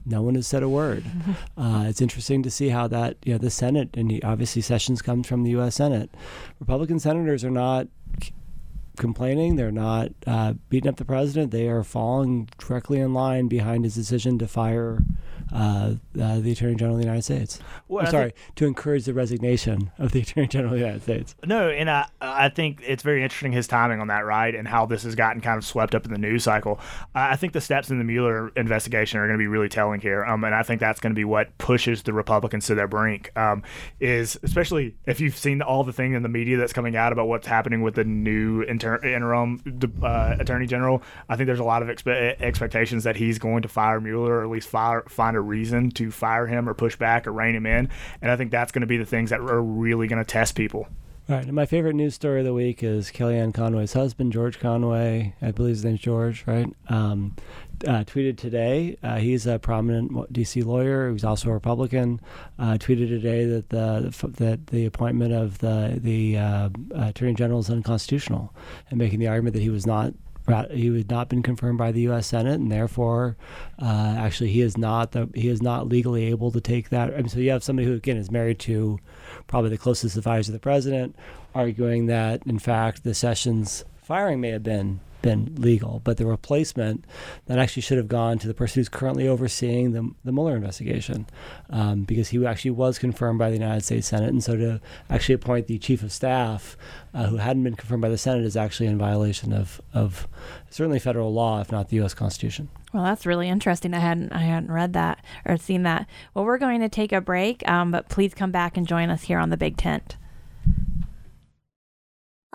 No 0.06 0.22
one 0.22 0.34
has 0.34 0.46
said 0.46 0.62
a 0.62 0.68
word. 0.68 1.04
Uh, 1.56 1.84
it's 1.86 2.00
interesting 2.00 2.42
to 2.42 2.50
see 2.50 2.68
how 2.68 2.88
that, 2.88 3.16
you 3.24 3.32
know, 3.32 3.38
the 3.38 3.48
Senate, 3.50 3.88
and 3.94 4.20
obviously 4.24 4.60
Sessions 4.60 5.00
comes 5.00 5.26
from 5.26 5.44
the 5.44 5.50
U.S. 5.50 5.76
Senate. 5.76 6.10
Republican 6.58 6.98
senators 6.98 7.44
are 7.44 7.50
not 7.50 7.86
complaining. 8.96 9.56
They're 9.56 9.72
not 9.72 10.10
uh, 10.26 10.54
beating 10.68 10.88
up 10.88 10.96
the 10.96 11.04
president. 11.04 11.50
They 11.50 11.68
are 11.68 11.82
falling 11.82 12.48
directly 12.58 13.00
in 13.00 13.14
line 13.14 13.48
behind 13.48 13.84
his 13.84 13.94
decision 13.94 14.38
to 14.38 14.48
fire 14.48 15.02
uh, 15.52 15.94
uh, 16.20 16.40
the 16.40 16.52
Attorney 16.52 16.74
General 16.74 16.96
of 16.96 17.00
the 17.00 17.06
United 17.06 17.22
States. 17.22 17.60
Well, 17.88 18.04
I'm 18.04 18.10
sorry, 18.10 18.30
think- 18.30 18.54
to 18.56 18.66
encourage 18.66 19.04
the 19.04 19.14
resignation 19.14 19.90
of 19.98 20.12
the 20.12 20.20
Attorney 20.22 20.48
General 20.48 20.72
of 20.72 20.78
the 20.78 20.84
United 20.84 21.02
States. 21.02 21.34
No, 21.44 21.68
and 21.68 21.90
I 21.90 22.06
I 22.20 22.48
think 22.48 22.82
it's 22.84 23.02
very 23.02 23.22
interesting 23.22 23.52
his 23.52 23.66
timing 23.66 24.00
on 24.00 24.08
that, 24.08 24.24
right, 24.24 24.54
and 24.54 24.66
how 24.66 24.86
this 24.86 25.02
has 25.04 25.14
gotten 25.14 25.40
kind 25.40 25.58
of 25.58 25.64
swept 25.64 25.94
up 25.94 26.04
in 26.04 26.12
the 26.12 26.18
news 26.18 26.44
cycle. 26.44 26.80
I 27.14 27.36
think 27.36 27.52
the 27.52 27.60
steps 27.60 27.90
in 27.90 27.98
the 27.98 28.04
Mueller 28.04 28.48
investigation 28.56 29.20
are 29.20 29.26
going 29.26 29.38
to 29.38 29.42
be 29.42 29.46
really 29.46 29.68
telling 29.68 30.00
here, 30.00 30.24
um, 30.24 30.44
and 30.44 30.54
I 30.54 30.62
think 30.62 30.80
that's 30.80 31.00
going 31.00 31.12
to 31.12 31.18
be 31.18 31.24
what 31.24 31.56
pushes 31.58 32.02
the 32.02 32.12
Republicans 32.12 32.66
to 32.66 32.74
their 32.74 32.88
brink. 32.88 33.30
Um, 33.36 33.62
is 34.00 34.38
especially 34.42 34.96
if 35.06 35.20
you've 35.20 35.36
seen 35.36 35.62
all 35.62 35.84
the 35.84 35.92
thing 35.92 36.14
in 36.14 36.22
the 36.22 36.28
media 36.28 36.56
that's 36.56 36.72
coming 36.72 36.96
out 36.96 37.12
about 37.12 37.28
what's 37.28 37.46
happening 37.46 37.82
with 37.82 37.94
the 37.94 38.04
new 38.04 38.62
inter- 38.84 39.06
interim 39.06 39.60
uh, 40.02 40.36
Attorney 40.38 40.66
General. 40.66 41.02
I 41.28 41.36
think 41.36 41.46
there's 41.46 41.58
a 41.58 41.64
lot 41.64 41.82
of 41.82 41.88
expe- 41.88 42.40
expectations 42.40 43.04
that 43.04 43.16
he's 43.16 43.38
going 43.38 43.62
to 43.62 43.68
fire 43.68 44.00
Mueller, 44.00 44.40
or 44.40 44.42
at 44.44 44.50
least 44.50 44.68
fire, 44.68 45.04
find 45.08 45.36
a 45.36 45.40
reason 45.40 45.90
to 45.92 46.10
fire 46.10 46.46
him 46.46 46.68
or 46.68 46.74
push 46.74 46.96
back 46.96 47.26
or 47.26 47.32
rein 47.32 47.54
him 47.54 47.66
in, 47.66 47.88
and 48.22 48.30
I 48.30 48.36
think 48.36 48.50
that's 48.50 48.72
going 48.72 48.82
to 48.82 48.86
be 48.86 48.96
the 48.96 49.06
things 49.06 49.30
that 49.30 49.40
are 49.40 49.62
really 49.62 50.06
going 50.06 50.18
to 50.18 50.24
test 50.24 50.54
people. 50.54 50.88
All 51.26 51.36
right, 51.36 51.50
my 51.50 51.64
favorite 51.64 51.94
news 51.94 52.14
story 52.14 52.40
of 52.40 52.44
the 52.44 52.52
week 52.52 52.82
is 52.82 53.10
Kellyanne 53.10 53.54
Conway's 53.54 53.94
husband, 53.94 54.30
George 54.30 54.60
Conway. 54.60 55.34
I 55.40 55.52
believe 55.52 55.76
his 55.76 55.82
name's 55.82 56.00
George, 56.00 56.44
right? 56.46 56.68
Um, 56.90 57.34
uh, 57.86 58.04
tweeted 58.04 58.36
today. 58.36 58.98
Uh, 59.02 59.16
he's 59.16 59.46
a 59.46 59.58
prominent 59.58 60.30
D.C. 60.30 60.60
lawyer. 60.60 61.10
He's 61.10 61.24
also 61.24 61.48
a 61.48 61.54
Republican. 61.54 62.20
Uh, 62.58 62.74
tweeted 62.74 63.08
today 63.08 63.46
that 63.46 63.70
the 63.70 64.32
that 64.36 64.66
the 64.66 64.84
appointment 64.84 65.32
of 65.32 65.60
the 65.60 65.98
the 65.98 66.36
uh, 66.36 66.68
Attorney 66.94 67.32
General 67.32 67.60
is 67.60 67.70
unconstitutional, 67.70 68.54
and 68.90 68.98
making 68.98 69.18
the 69.18 69.28
argument 69.28 69.54
that 69.54 69.62
he 69.62 69.70
was 69.70 69.86
not 69.86 70.12
he 70.70 70.94
had 70.96 71.10
not 71.10 71.28
been 71.28 71.42
confirmed 71.42 71.78
by 71.78 71.92
the 71.92 72.02
U.S. 72.02 72.26
Senate, 72.26 72.60
and 72.60 72.70
therefore, 72.70 73.36
uh, 73.80 74.14
actually, 74.18 74.50
he 74.50 74.60
is 74.60 74.76
not 74.76 75.12
the 75.12 75.28
he 75.34 75.48
is 75.48 75.62
not 75.62 75.88
legally 75.88 76.26
able 76.26 76.50
to 76.52 76.60
take 76.60 76.90
that. 76.90 77.12
I 77.12 77.16
mean, 77.16 77.28
so 77.28 77.38
you 77.40 77.50
have 77.50 77.64
somebody 77.64 77.88
who 77.88 77.94
again 77.94 78.16
is 78.16 78.30
married 78.30 78.58
to 78.60 78.98
probably 79.46 79.70
the 79.70 79.78
closest 79.78 80.16
advisor 80.16 80.46
to 80.46 80.52
the 80.52 80.58
president, 80.58 81.16
arguing 81.54 82.06
that 82.06 82.42
in 82.46 82.58
fact 82.58 83.04
the 83.04 83.14
Sessions 83.14 83.84
firing 84.02 84.40
may 84.40 84.50
have 84.50 84.62
been 84.62 85.00
been 85.24 85.54
legal, 85.56 86.02
but 86.04 86.18
the 86.18 86.26
replacement 86.26 87.04
that 87.46 87.58
actually 87.58 87.80
should 87.80 87.96
have 87.96 88.08
gone 88.08 88.38
to 88.38 88.46
the 88.46 88.52
person 88.52 88.78
who's 88.78 88.90
currently 88.90 89.26
overseeing 89.26 89.92
the, 89.92 90.10
the 90.22 90.30
Mueller 90.30 90.54
investigation, 90.54 91.26
um, 91.70 92.02
because 92.02 92.28
he 92.28 92.46
actually 92.46 92.72
was 92.72 92.98
confirmed 92.98 93.38
by 93.38 93.48
the 93.48 93.56
United 93.56 93.82
States 93.82 94.06
Senate, 94.06 94.28
and 94.28 94.44
so 94.44 94.54
to 94.54 94.80
actually 95.08 95.34
appoint 95.34 95.66
the 95.66 95.78
chief 95.78 96.02
of 96.02 96.12
staff 96.12 96.76
uh, 97.14 97.26
who 97.28 97.38
hadn't 97.38 97.64
been 97.64 97.74
confirmed 97.74 98.02
by 98.02 98.10
the 98.10 98.18
Senate 98.18 98.44
is 98.44 98.54
actually 98.56 98.86
in 98.86 98.98
violation 98.98 99.52
of 99.52 99.80
of 99.94 100.28
certainly 100.68 100.98
federal 100.98 101.32
law, 101.32 101.60
if 101.60 101.72
not 101.72 101.88
the 101.88 101.96
U.S. 101.96 102.12
Constitution. 102.12 102.68
Well, 102.92 103.04
that's 103.04 103.24
really 103.24 103.48
interesting. 103.48 103.94
I 103.94 104.00
hadn't 104.00 104.30
I 104.30 104.40
hadn't 104.40 104.70
read 104.70 104.92
that 104.92 105.24
or 105.46 105.56
seen 105.56 105.84
that. 105.84 106.06
Well, 106.34 106.44
we're 106.44 106.58
going 106.58 106.80
to 106.80 106.90
take 106.90 107.12
a 107.12 107.22
break, 107.22 107.66
um, 107.66 107.90
but 107.90 108.10
please 108.10 108.34
come 108.34 108.50
back 108.50 108.76
and 108.76 108.86
join 108.86 109.08
us 109.08 109.22
here 109.22 109.38
on 109.38 109.48
the 109.48 109.56
Big 109.56 109.78
Tent. 109.78 110.16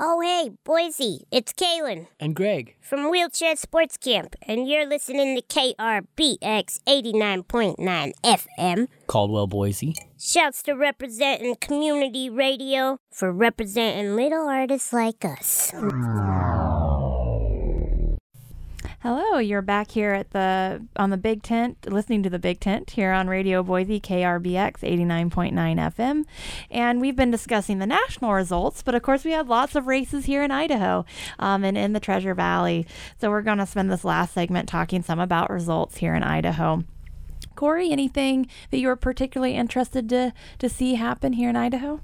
Oh, 0.01 0.21
hey, 0.21 0.51
Boise, 0.63 1.25
it's 1.29 1.51
Kalyn 1.51 2.07
And 2.21 2.33
Greg. 2.33 2.75
from 2.79 3.11
Wheelchair 3.11 3.57
Sports 3.57 3.97
Camp, 3.97 4.33
and 4.43 4.65
you're 4.65 4.87
listening 4.87 5.35
to 5.35 5.41
KRBX 5.41 6.79
89.9 6.87 8.11
FM. 8.23 8.87
Caldwell, 9.07 9.47
Boise. 9.47 9.93
Shouts 10.17 10.63
to 10.63 10.73
representing 10.73 11.55
community 11.59 12.29
radio 12.29 12.99
for 13.11 13.33
representing 13.33 14.15
little 14.15 14.47
artists 14.47 14.93
like 14.93 15.25
us. 15.25 15.73
Hello, 19.01 19.37
you're 19.37 19.61
back 19.61 19.91
here 19.91 20.11
at 20.11 20.31
the 20.31 20.85
on 20.97 21.09
the 21.09 21.15
Big 21.15 21.41
Tent, 21.41 21.89
listening 21.89 22.21
to 22.23 22.29
the 22.29 22.37
Big 22.37 22.59
Tent 22.59 22.89
here 22.89 23.13
on 23.13 23.29
Radio 23.29 23.63
Boise 23.63 23.97
KRBX 23.97 24.79
89.9 24.81 25.53
FM, 25.53 26.25
and 26.69 26.99
we've 26.99 27.15
been 27.15 27.31
discussing 27.31 27.79
the 27.79 27.87
national 27.87 28.33
results. 28.33 28.83
But 28.83 28.95
of 28.95 29.01
course, 29.01 29.23
we 29.23 29.31
had 29.31 29.47
lots 29.47 29.75
of 29.75 29.87
races 29.87 30.25
here 30.25 30.43
in 30.43 30.51
Idaho, 30.51 31.05
um, 31.39 31.63
and 31.63 31.77
in 31.77 31.93
the 31.93 32.01
Treasure 32.01 32.33
Valley. 32.33 32.85
So 33.21 33.29
we're 33.29 33.41
going 33.41 33.59
to 33.59 33.65
spend 33.65 33.89
this 33.89 34.03
last 34.03 34.33
segment 34.33 34.67
talking 34.67 35.01
some 35.01 35.21
about 35.21 35.49
results 35.49 35.95
here 35.95 36.13
in 36.13 36.21
Idaho. 36.21 36.83
Corey, 37.55 37.93
anything 37.93 38.49
that 38.69 38.79
you 38.79 38.87
were 38.87 38.97
particularly 38.97 39.55
interested 39.55 40.09
to 40.09 40.33
to 40.57 40.67
see 40.67 40.95
happen 40.95 41.31
here 41.31 41.49
in 41.49 41.55
Idaho? 41.55 42.01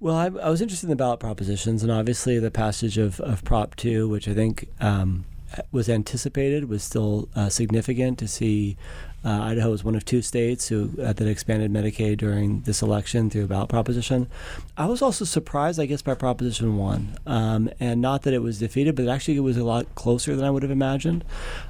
Well, 0.00 0.16
I, 0.16 0.28
I 0.28 0.48
was 0.48 0.62
interested 0.62 0.86
in 0.86 0.90
the 0.90 0.96
ballot 0.96 1.20
propositions, 1.20 1.82
and 1.82 1.92
obviously 1.92 2.38
the 2.38 2.50
passage 2.50 2.96
of, 2.96 3.20
of 3.20 3.44
Prop 3.44 3.76
2, 3.76 4.08
which 4.08 4.26
I 4.26 4.32
think 4.32 4.70
um, 4.80 5.26
was 5.72 5.88
anticipated, 5.88 6.68
was 6.68 6.82
still 6.82 7.28
uh, 7.34 7.48
significant 7.48 8.18
to 8.18 8.28
see. 8.28 8.76
Uh, 9.24 9.42
Idaho 9.42 9.70
was 9.72 9.82
one 9.82 9.96
of 9.96 10.04
two 10.04 10.22
states 10.22 10.68
who 10.68 10.92
uh, 11.02 11.12
that 11.12 11.26
expanded 11.26 11.72
Medicaid 11.72 12.18
during 12.18 12.60
this 12.60 12.82
election 12.82 13.28
through 13.30 13.44
a 13.44 13.46
ballot 13.48 13.68
proposition. 13.68 14.28
I 14.76 14.86
was 14.86 15.02
also 15.02 15.24
surprised, 15.24 15.80
I 15.80 15.86
guess, 15.86 16.02
by 16.02 16.14
Proposition 16.14 16.76
1. 16.76 17.18
Um, 17.26 17.68
and 17.80 18.00
not 18.00 18.22
that 18.22 18.32
it 18.32 18.42
was 18.42 18.60
defeated, 18.60 18.94
but 18.94 19.08
actually 19.08 19.36
it 19.36 19.40
was 19.40 19.56
a 19.56 19.64
lot 19.64 19.92
closer 19.96 20.36
than 20.36 20.44
I 20.44 20.50
would 20.50 20.62
have 20.62 20.70
imagined. 20.70 21.24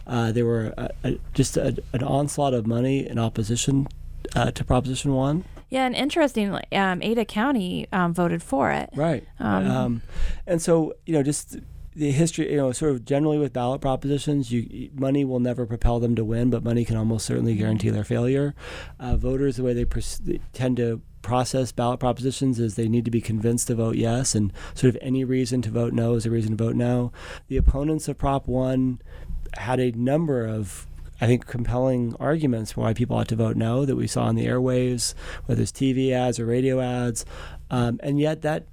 Uh, 0.06 0.30
there 0.30 0.44
were 0.44 0.74
a, 0.76 0.90
a, 1.02 1.18
just 1.32 1.56
a, 1.56 1.82
an 1.94 2.02
onslaught 2.02 2.52
of 2.52 2.66
money 2.66 3.08
in 3.08 3.18
opposition 3.18 3.88
uh, 4.36 4.50
to 4.50 4.62
Proposition 4.62 5.14
1. 5.14 5.42
Yeah, 5.70 5.86
and 5.86 5.94
interestingly, 5.94 6.64
um, 6.72 7.02
Ada 7.02 7.24
County 7.24 7.86
um, 7.92 8.12
voted 8.12 8.42
for 8.42 8.70
it. 8.72 8.90
Right. 8.94 9.24
Um, 9.38 9.70
Um, 9.70 10.02
and 10.46 10.60
so, 10.60 10.94
you 11.06 11.14
know, 11.14 11.22
just 11.22 11.56
the 11.98 12.12
history, 12.12 12.50
you 12.52 12.56
know, 12.56 12.70
sort 12.70 12.92
of 12.92 13.04
generally 13.04 13.38
with 13.38 13.52
ballot 13.52 13.80
propositions, 13.80 14.52
you 14.52 14.88
money 14.94 15.24
will 15.24 15.40
never 15.40 15.66
propel 15.66 15.98
them 15.98 16.14
to 16.14 16.24
win, 16.24 16.48
but 16.48 16.62
money 16.62 16.84
can 16.84 16.96
almost 16.96 17.26
certainly 17.26 17.56
guarantee 17.56 17.90
their 17.90 18.04
failure. 18.04 18.54
Uh, 19.00 19.16
voters, 19.16 19.56
the 19.56 19.64
way 19.64 19.74
they, 19.74 19.84
pers- 19.84 20.18
they 20.18 20.40
tend 20.52 20.76
to 20.76 21.02
process 21.22 21.72
ballot 21.72 21.98
propositions 21.98 22.60
is 22.60 22.76
they 22.76 22.88
need 22.88 23.04
to 23.04 23.10
be 23.10 23.20
convinced 23.20 23.66
to 23.66 23.74
vote 23.74 23.96
yes, 23.96 24.36
and 24.36 24.52
sort 24.74 24.94
of 24.94 25.02
any 25.02 25.24
reason 25.24 25.60
to 25.60 25.70
vote 25.70 25.92
no 25.92 26.14
is 26.14 26.24
a 26.24 26.30
reason 26.30 26.56
to 26.56 26.64
vote 26.64 26.76
no. 26.76 27.10
The 27.48 27.56
opponents 27.56 28.06
of 28.06 28.16
Prop 28.16 28.46
1 28.46 29.02
had 29.54 29.80
a 29.80 29.90
number 29.90 30.46
of 30.46 30.86
I 31.20 31.26
think 31.26 31.48
compelling 31.48 32.14
arguments 32.20 32.70
for 32.70 32.82
why 32.82 32.94
people 32.94 33.16
ought 33.16 33.26
to 33.28 33.36
vote 33.36 33.56
no 33.56 33.84
that 33.84 33.96
we 33.96 34.06
saw 34.06 34.26
on 34.26 34.36
the 34.36 34.46
airwaves, 34.46 35.14
whether 35.46 35.62
it's 35.62 35.72
TV 35.72 36.12
ads 36.12 36.38
or 36.38 36.46
radio 36.46 36.80
ads, 36.80 37.24
um, 37.72 37.98
and 38.04 38.20
yet 38.20 38.42
that 38.42 38.66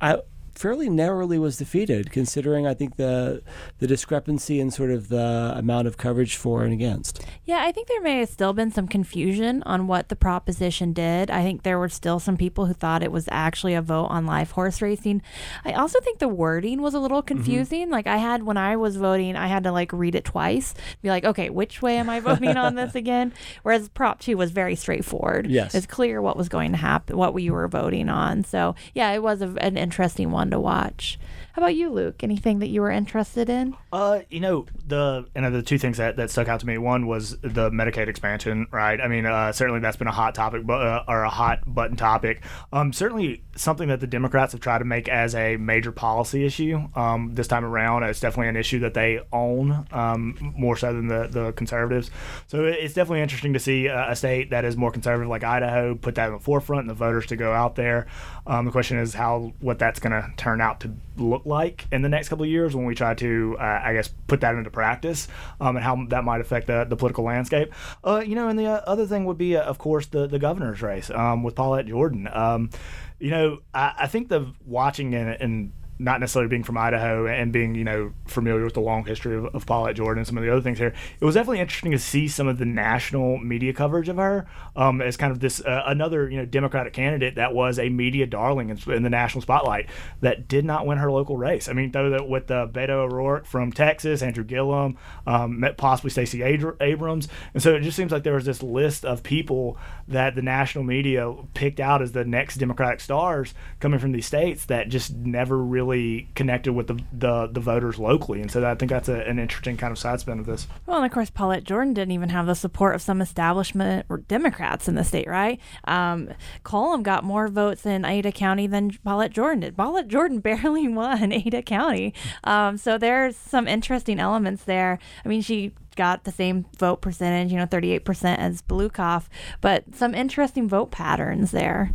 I 0.00 0.18
fairly 0.54 0.88
narrowly 0.88 1.38
was 1.38 1.56
defeated, 1.56 2.10
considering 2.10 2.66
I 2.66 2.74
think 2.74 2.96
the 2.96 3.42
the 3.78 3.86
discrepancy 3.86 4.60
in 4.60 4.70
sort 4.70 4.90
of 4.90 5.08
the 5.08 5.52
amount 5.56 5.86
of 5.88 5.96
coverage 5.96 6.36
for 6.36 6.62
and 6.64 6.72
against. 6.72 7.24
Yeah, 7.44 7.62
I 7.62 7.72
think 7.72 7.88
there 7.88 8.00
may 8.00 8.18
have 8.20 8.28
still 8.28 8.52
been 8.52 8.70
some 8.70 8.86
confusion 8.88 9.62
on 9.64 9.86
what 9.86 10.08
the 10.08 10.16
proposition 10.16 10.92
did. 10.92 11.30
I 11.30 11.42
think 11.42 11.62
there 11.62 11.78
were 11.78 11.88
still 11.88 12.18
some 12.20 12.36
people 12.36 12.66
who 12.66 12.74
thought 12.74 13.02
it 13.02 13.12
was 13.12 13.28
actually 13.30 13.74
a 13.74 13.82
vote 13.82 14.06
on 14.06 14.26
live 14.26 14.52
horse 14.52 14.80
racing. 14.82 15.22
I 15.64 15.72
also 15.72 16.00
think 16.00 16.18
the 16.18 16.28
wording 16.28 16.80
was 16.82 16.94
a 16.94 16.98
little 17.00 17.14
Mm-hmm. 17.14 17.26
confusing. 17.36 17.90
Like 17.90 18.06
I 18.06 18.16
had 18.16 18.42
when 18.42 18.56
I 18.56 18.76
was 18.76 18.96
voting, 18.96 19.36
I 19.36 19.46
had 19.46 19.64
to 19.64 19.72
like 19.72 19.92
read 19.92 20.14
it 20.14 20.24
twice, 20.24 20.74
be 21.00 21.08
like, 21.10 21.24
okay, 21.24 21.48
which 21.48 21.80
way 21.80 21.96
am 21.96 22.10
I 22.10 22.20
voting 22.20 22.56
on 22.56 22.74
this 22.74 22.94
again? 23.02 23.32
Whereas 23.62 23.88
Prop 23.88 24.18
Two 24.20 24.36
was 24.36 24.50
very 24.50 24.74
straightforward. 24.74 25.46
Yes. 25.46 25.74
it's 25.74 25.86
clear 25.86 26.20
what 26.20 26.36
was 26.36 26.48
going 26.48 26.72
to 26.72 26.76
happen, 26.78 27.16
what 27.16 27.34
we 27.34 27.50
were 27.50 27.68
voting 27.68 28.08
on. 28.08 28.44
So 28.44 28.74
yeah, 28.94 29.12
it 29.12 29.22
was 29.22 29.42
a, 29.42 29.48
an 29.60 29.76
interesting 29.76 30.30
one 30.32 30.43
to 30.50 30.60
watch. 30.60 31.18
How 31.54 31.62
about 31.62 31.76
you, 31.76 31.88
Luke? 31.88 32.24
Anything 32.24 32.58
that 32.58 32.68
you 32.68 32.80
were 32.80 32.90
interested 32.90 33.48
in? 33.48 33.76
Uh, 33.92 34.22
you 34.28 34.40
know 34.40 34.66
the 34.84 35.24
and 35.36 35.54
the 35.54 35.62
two 35.62 35.78
things 35.78 35.98
that, 35.98 36.16
that 36.16 36.28
stuck 36.32 36.48
out 36.48 36.58
to 36.58 36.66
me. 36.66 36.78
One 36.78 37.06
was 37.06 37.38
the 37.42 37.70
Medicaid 37.70 38.08
expansion, 38.08 38.66
right? 38.72 39.00
I 39.00 39.06
mean, 39.06 39.24
uh, 39.24 39.52
certainly 39.52 39.78
that's 39.78 39.96
been 39.96 40.08
a 40.08 40.12
hot 40.12 40.34
topic, 40.34 40.66
but 40.66 40.82
uh, 40.82 41.04
or 41.06 41.22
a 41.22 41.30
hot 41.30 41.60
button 41.64 41.96
topic. 41.96 42.42
Um, 42.72 42.92
certainly 42.92 43.44
something 43.54 43.86
that 43.86 44.00
the 44.00 44.08
Democrats 44.08 44.50
have 44.50 44.60
tried 44.60 44.78
to 44.78 44.84
make 44.84 45.08
as 45.08 45.36
a 45.36 45.56
major 45.56 45.92
policy 45.92 46.44
issue. 46.44 46.88
Um, 46.96 47.36
this 47.36 47.46
time 47.46 47.64
around, 47.64 48.02
it's 48.02 48.18
definitely 48.18 48.48
an 48.48 48.56
issue 48.56 48.80
that 48.80 48.94
they 48.94 49.20
own 49.32 49.86
um, 49.92 50.54
more 50.56 50.76
so 50.76 50.92
than 50.92 51.06
the 51.06 51.28
the 51.28 51.52
conservatives. 51.52 52.10
So 52.48 52.64
it's 52.64 52.94
definitely 52.94 53.20
interesting 53.20 53.52
to 53.52 53.60
see 53.60 53.86
a 53.86 54.16
state 54.16 54.50
that 54.50 54.64
is 54.64 54.76
more 54.76 54.90
conservative 54.90 55.30
like 55.30 55.44
Idaho 55.44 55.94
put 55.94 56.16
that 56.16 56.26
in 56.26 56.32
the 56.32 56.40
forefront 56.40 56.80
and 56.80 56.90
the 56.90 56.94
voters 56.94 57.26
to 57.26 57.36
go 57.36 57.52
out 57.52 57.76
there. 57.76 58.08
Um, 58.44 58.64
the 58.64 58.72
question 58.72 58.98
is 58.98 59.14
how 59.14 59.52
what 59.60 59.78
that's 59.78 60.00
going 60.00 60.20
to 60.20 60.32
turn 60.36 60.60
out 60.60 60.80
to 60.80 60.92
look 61.16 61.43
like 61.46 61.86
in 61.92 62.02
the 62.02 62.08
next 62.08 62.28
couple 62.28 62.44
of 62.44 62.50
years 62.50 62.74
when 62.74 62.84
we 62.84 62.94
try 62.94 63.14
to, 63.14 63.56
uh, 63.58 63.80
I 63.84 63.92
guess, 63.94 64.08
put 64.26 64.40
that 64.40 64.54
into 64.54 64.70
practice 64.70 65.28
um, 65.60 65.76
and 65.76 65.84
how 65.84 66.04
that 66.08 66.24
might 66.24 66.40
affect 66.40 66.66
the, 66.66 66.84
the 66.84 66.96
political 66.96 67.24
landscape. 67.24 67.72
Uh, 68.02 68.22
you 68.24 68.34
know, 68.34 68.48
and 68.48 68.58
the 68.58 68.66
uh, 68.66 68.80
other 68.86 69.06
thing 69.06 69.24
would 69.24 69.38
be, 69.38 69.56
uh, 69.56 69.62
of 69.62 69.78
course, 69.78 70.06
the, 70.06 70.26
the 70.26 70.38
governor's 70.38 70.82
race 70.82 71.10
um, 71.10 71.42
with 71.42 71.54
Paulette 71.54 71.86
Jordan. 71.86 72.28
Um, 72.32 72.70
you 73.18 73.30
know, 73.30 73.58
I, 73.72 73.94
I 74.00 74.06
think 74.06 74.28
the 74.28 74.52
watching 74.64 75.14
and, 75.14 75.30
and 75.40 75.72
not 76.04 76.20
necessarily 76.20 76.48
being 76.48 76.62
from 76.62 76.76
Idaho 76.76 77.26
and 77.26 77.52
being, 77.52 77.74
you 77.74 77.84
know, 77.84 78.12
familiar 78.26 78.64
with 78.64 78.74
the 78.74 78.80
long 78.80 79.04
history 79.04 79.36
of, 79.36 79.46
of 79.46 79.64
Paulette 79.66 79.96
Jordan 79.96 80.18
and 80.20 80.26
some 80.26 80.36
of 80.36 80.44
the 80.44 80.50
other 80.50 80.60
things 80.60 80.78
here, 80.78 80.92
it 81.18 81.24
was 81.24 81.34
definitely 81.34 81.60
interesting 81.60 81.92
to 81.92 81.98
see 81.98 82.28
some 82.28 82.46
of 82.46 82.58
the 82.58 82.66
national 82.66 83.38
media 83.38 83.72
coverage 83.72 84.08
of 84.08 84.16
her 84.16 84.46
um, 84.76 85.00
as 85.00 85.16
kind 85.16 85.32
of 85.32 85.40
this 85.40 85.60
uh, 85.60 85.82
another, 85.86 86.28
you 86.28 86.36
know, 86.36 86.44
Democratic 86.44 86.92
candidate 86.92 87.36
that 87.36 87.54
was 87.54 87.78
a 87.78 87.88
media 87.88 88.26
darling 88.26 88.68
in, 88.68 88.78
in 88.92 89.02
the 89.02 89.10
national 89.10 89.40
spotlight 89.40 89.88
that 90.20 90.46
did 90.46 90.64
not 90.64 90.86
win 90.86 90.98
her 90.98 91.10
local 91.10 91.36
race. 91.36 91.68
I 91.68 91.72
mean, 91.72 91.90
though 91.90 92.10
that 92.10 92.28
with 92.28 92.50
uh, 92.50 92.68
Beto 92.70 92.90
O'Rourke 92.90 93.46
from 93.46 93.72
Texas, 93.72 94.22
Andrew 94.22 94.44
Gillum, 94.44 94.98
um, 95.26 95.64
possibly 95.78 96.10
Stacey 96.10 96.42
Abrams, 96.42 97.28
and 97.54 97.62
so 97.62 97.74
it 97.74 97.80
just 97.80 97.96
seems 97.96 98.12
like 98.12 98.24
there 98.24 98.34
was 98.34 98.44
this 98.44 98.62
list 98.62 99.04
of 99.04 99.22
people 99.22 99.78
that 100.06 100.34
the 100.34 100.42
national 100.42 100.84
media 100.84 101.32
picked 101.54 101.80
out 101.80 102.02
as 102.02 102.12
the 102.12 102.24
next 102.24 102.56
Democratic 102.56 103.00
stars 103.00 103.54
coming 103.80 103.98
from 103.98 104.12
these 104.12 104.26
states 104.26 104.66
that 104.66 104.88
just 104.88 105.14
never 105.14 105.56
really 105.56 105.93
connected 106.34 106.72
with 106.72 106.86
the 106.86 107.00
the, 107.12 107.46
the 107.46 107.60
voters 107.60 107.98
locally, 107.98 108.40
and 108.40 108.50
so 108.50 108.64
I 108.64 108.74
think 108.74 108.90
that's 108.90 109.08
a, 109.08 109.20
an 109.28 109.38
interesting 109.38 109.76
kind 109.76 109.92
of 109.92 109.98
side 109.98 110.20
spin 110.20 110.38
of 110.38 110.46
this. 110.46 110.66
Well, 110.86 110.98
and 110.98 111.06
of 111.06 111.12
course, 111.12 111.30
Paulette 111.30 111.64
Jordan 111.64 111.94
didn't 111.94 112.12
even 112.12 112.28
have 112.30 112.46
the 112.46 112.54
support 112.54 112.94
of 112.94 113.02
some 113.02 113.20
establishment 113.20 114.06
or 114.08 114.18
Democrats 114.18 114.88
in 114.88 114.94
the 114.94 115.04
state, 115.04 115.28
right? 115.28 115.60
Um, 115.84 116.30
Collum 116.62 117.02
got 117.02 117.24
more 117.24 117.48
votes 117.48 117.86
in 117.86 118.04
Ada 118.04 118.32
County 118.32 118.66
than 118.66 118.90
Paulette 119.04 119.32
Jordan 119.32 119.60
did. 119.60 119.76
Paulette 119.76 120.08
Jordan 120.08 120.38
barely 120.40 120.88
won 120.88 121.32
Ada 121.32 121.62
County. 121.62 122.14
Um, 122.44 122.76
so 122.76 122.98
there's 122.98 123.36
some 123.36 123.68
interesting 123.68 124.18
elements 124.18 124.64
there. 124.64 124.98
I 125.24 125.28
mean, 125.28 125.42
she 125.42 125.72
got 125.96 126.24
the 126.24 126.32
same 126.32 126.66
vote 126.78 127.00
percentage, 127.00 127.52
you 127.52 127.58
know, 127.58 127.66
38% 127.66 128.38
as 128.38 128.62
Balukoff, 128.62 129.26
but 129.60 129.94
some 129.94 130.14
interesting 130.14 130.68
vote 130.68 130.90
patterns 130.90 131.50
there. 131.50 131.92